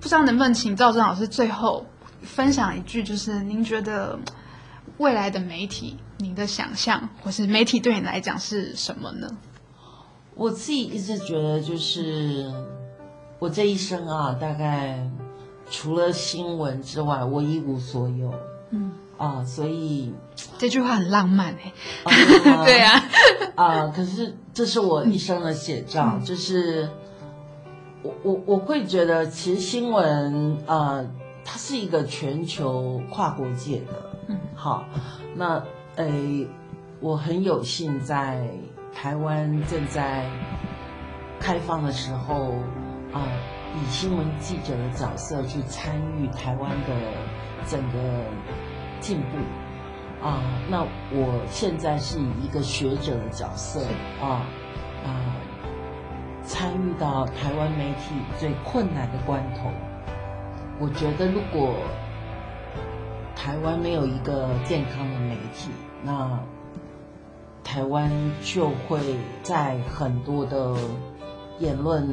[0.00, 1.84] 不知道能不能请赵正老师最后
[2.22, 4.18] 分享一句，就是您觉得
[4.98, 9.28] 未来的媒体，您的想象或是媒体对你来讲是什么呢？
[10.34, 12.50] 我自己一直觉得，就是
[13.38, 14.98] 我这一生啊，大概
[15.70, 18.34] 除了新闻之外，我一无所有。
[18.70, 20.12] 嗯，啊，所以。
[20.58, 21.72] 这句话很浪漫哎、
[22.04, 23.02] 啊 对啊，
[23.56, 26.88] 啊，可是这是我一生的写照，就是
[28.02, 31.06] 我我我会觉得，其实新闻呃，
[31.44, 34.84] 它是一个全球跨国界的，嗯，好，
[35.34, 35.62] 那
[35.96, 36.46] 诶，
[37.00, 38.48] 我很有幸在
[38.94, 40.26] 台湾正在
[41.38, 42.54] 开放的时候
[43.12, 43.28] 啊，
[43.76, 46.94] 以新闻记者的角色去参与台湾的
[47.66, 47.98] 整个
[49.00, 50.42] 进步啊。
[50.68, 53.80] 那我现在是以一个学者的角色
[54.20, 54.46] 啊
[55.04, 55.08] 啊，
[56.44, 59.70] 参与到台湾媒体最困难的关头。
[60.78, 61.74] 我觉得如果
[63.36, 65.70] 台湾没有一个健康的媒体，
[66.02, 66.38] 那
[67.62, 68.10] 台湾
[68.42, 68.98] 就会
[69.42, 70.74] 在很多的
[71.58, 72.06] 言论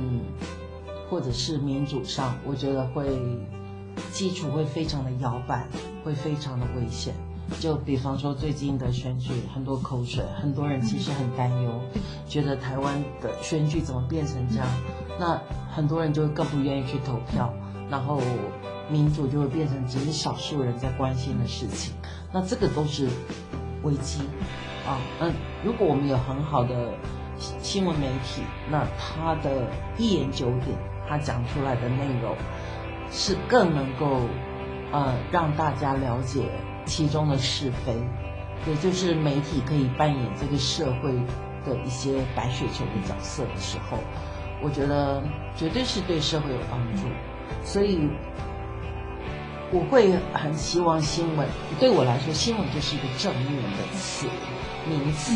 [1.09, 3.07] 或者是民主上，我觉得会
[4.11, 5.67] 基础会非常的摇摆，
[6.03, 7.13] 会非常的危险。
[7.61, 11.71] 就比方说最近的选举，很多口水，很多人其实很担忧，
[12.27, 14.67] 觉得台湾的选举怎么变成这样？
[15.17, 15.41] 那
[15.73, 17.53] 很多人就更不愿意去投票，
[17.89, 18.19] 然后
[18.91, 21.93] 民主就会变成只是少数人在关心的事情。
[22.33, 23.07] 那这个都是
[23.83, 24.19] 危机
[24.85, 24.99] 啊。
[25.17, 25.27] 那
[25.63, 26.91] 如果我们有很好的
[27.61, 29.65] 新闻媒体，那他的
[29.97, 30.75] 一言九鼎，
[31.09, 32.35] 他讲出来的内容
[33.09, 34.21] 是更能够
[34.91, 36.43] 呃让大家了解。
[36.85, 37.93] 其中的是非，
[38.65, 41.11] 也就是媒体可以扮演这个社会
[41.65, 43.97] 的一些白雪球的角色的时候，
[44.63, 45.21] 我觉得
[45.53, 47.01] 绝对是对社会有帮助。
[47.65, 48.07] 所以
[49.69, 51.45] 我会很希望新闻
[51.77, 54.27] 对我来说，新闻就是一个正面的词
[54.87, 55.33] 名词，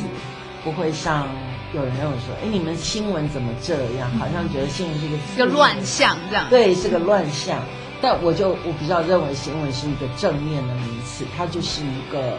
[0.64, 1.28] 不会像
[1.74, 4.10] 有人认为说，哎，你们新闻怎么这样？
[4.20, 6.46] 好像觉得新闻是一个一个乱象这样。
[6.50, 7.64] 对，是个乱象。
[8.02, 12.38] 但我就我比较认为新闻是一个正面的名词，它就是一个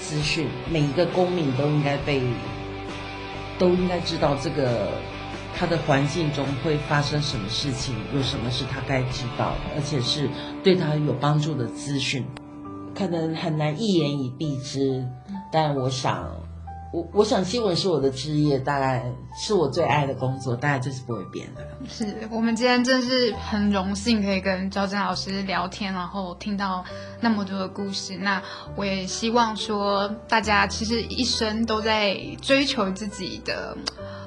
[0.00, 2.20] 资讯，每一个公民都应该被，
[3.58, 4.88] 都应该知道这个
[5.56, 10.28] 他的环境中会发生什么事情，有什么是他该知道的，而且是
[10.64, 12.26] 对他有帮助的资讯，
[12.96, 15.06] 可能很难一言以蔽之，
[15.52, 16.43] 但我想。
[16.94, 19.04] 我我想新闻是我的职业，大概
[19.36, 21.66] 是我最爱的工作，大概就是不会变的。
[21.88, 26.84] 是我们今天真是很荣幸可以跟赵真老师聊天，然后听到
[27.20, 28.16] 那么多的故事。
[28.18, 28.40] 那
[28.76, 33.76] 我也希望说，大家其实一生都在追求自己的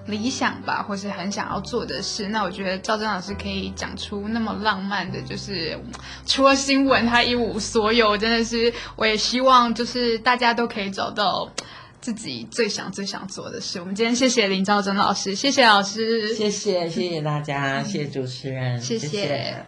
[0.08, 2.28] 理想吧，或是很想要做的事。
[2.28, 5.80] 那我觉得赵真老师可以讲出那么浪漫的，就是
[6.26, 8.18] 除了新闻，他一无所有。
[8.18, 11.50] 真的是，我也希望就是大家都可以找到。
[12.00, 13.80] 自己最想最想做的事。
[13.80, 19.66] 我们今天谢谢林兆珍老师，谢谢老师，谢谢谢谢大家，谢谢主持人，谢谢。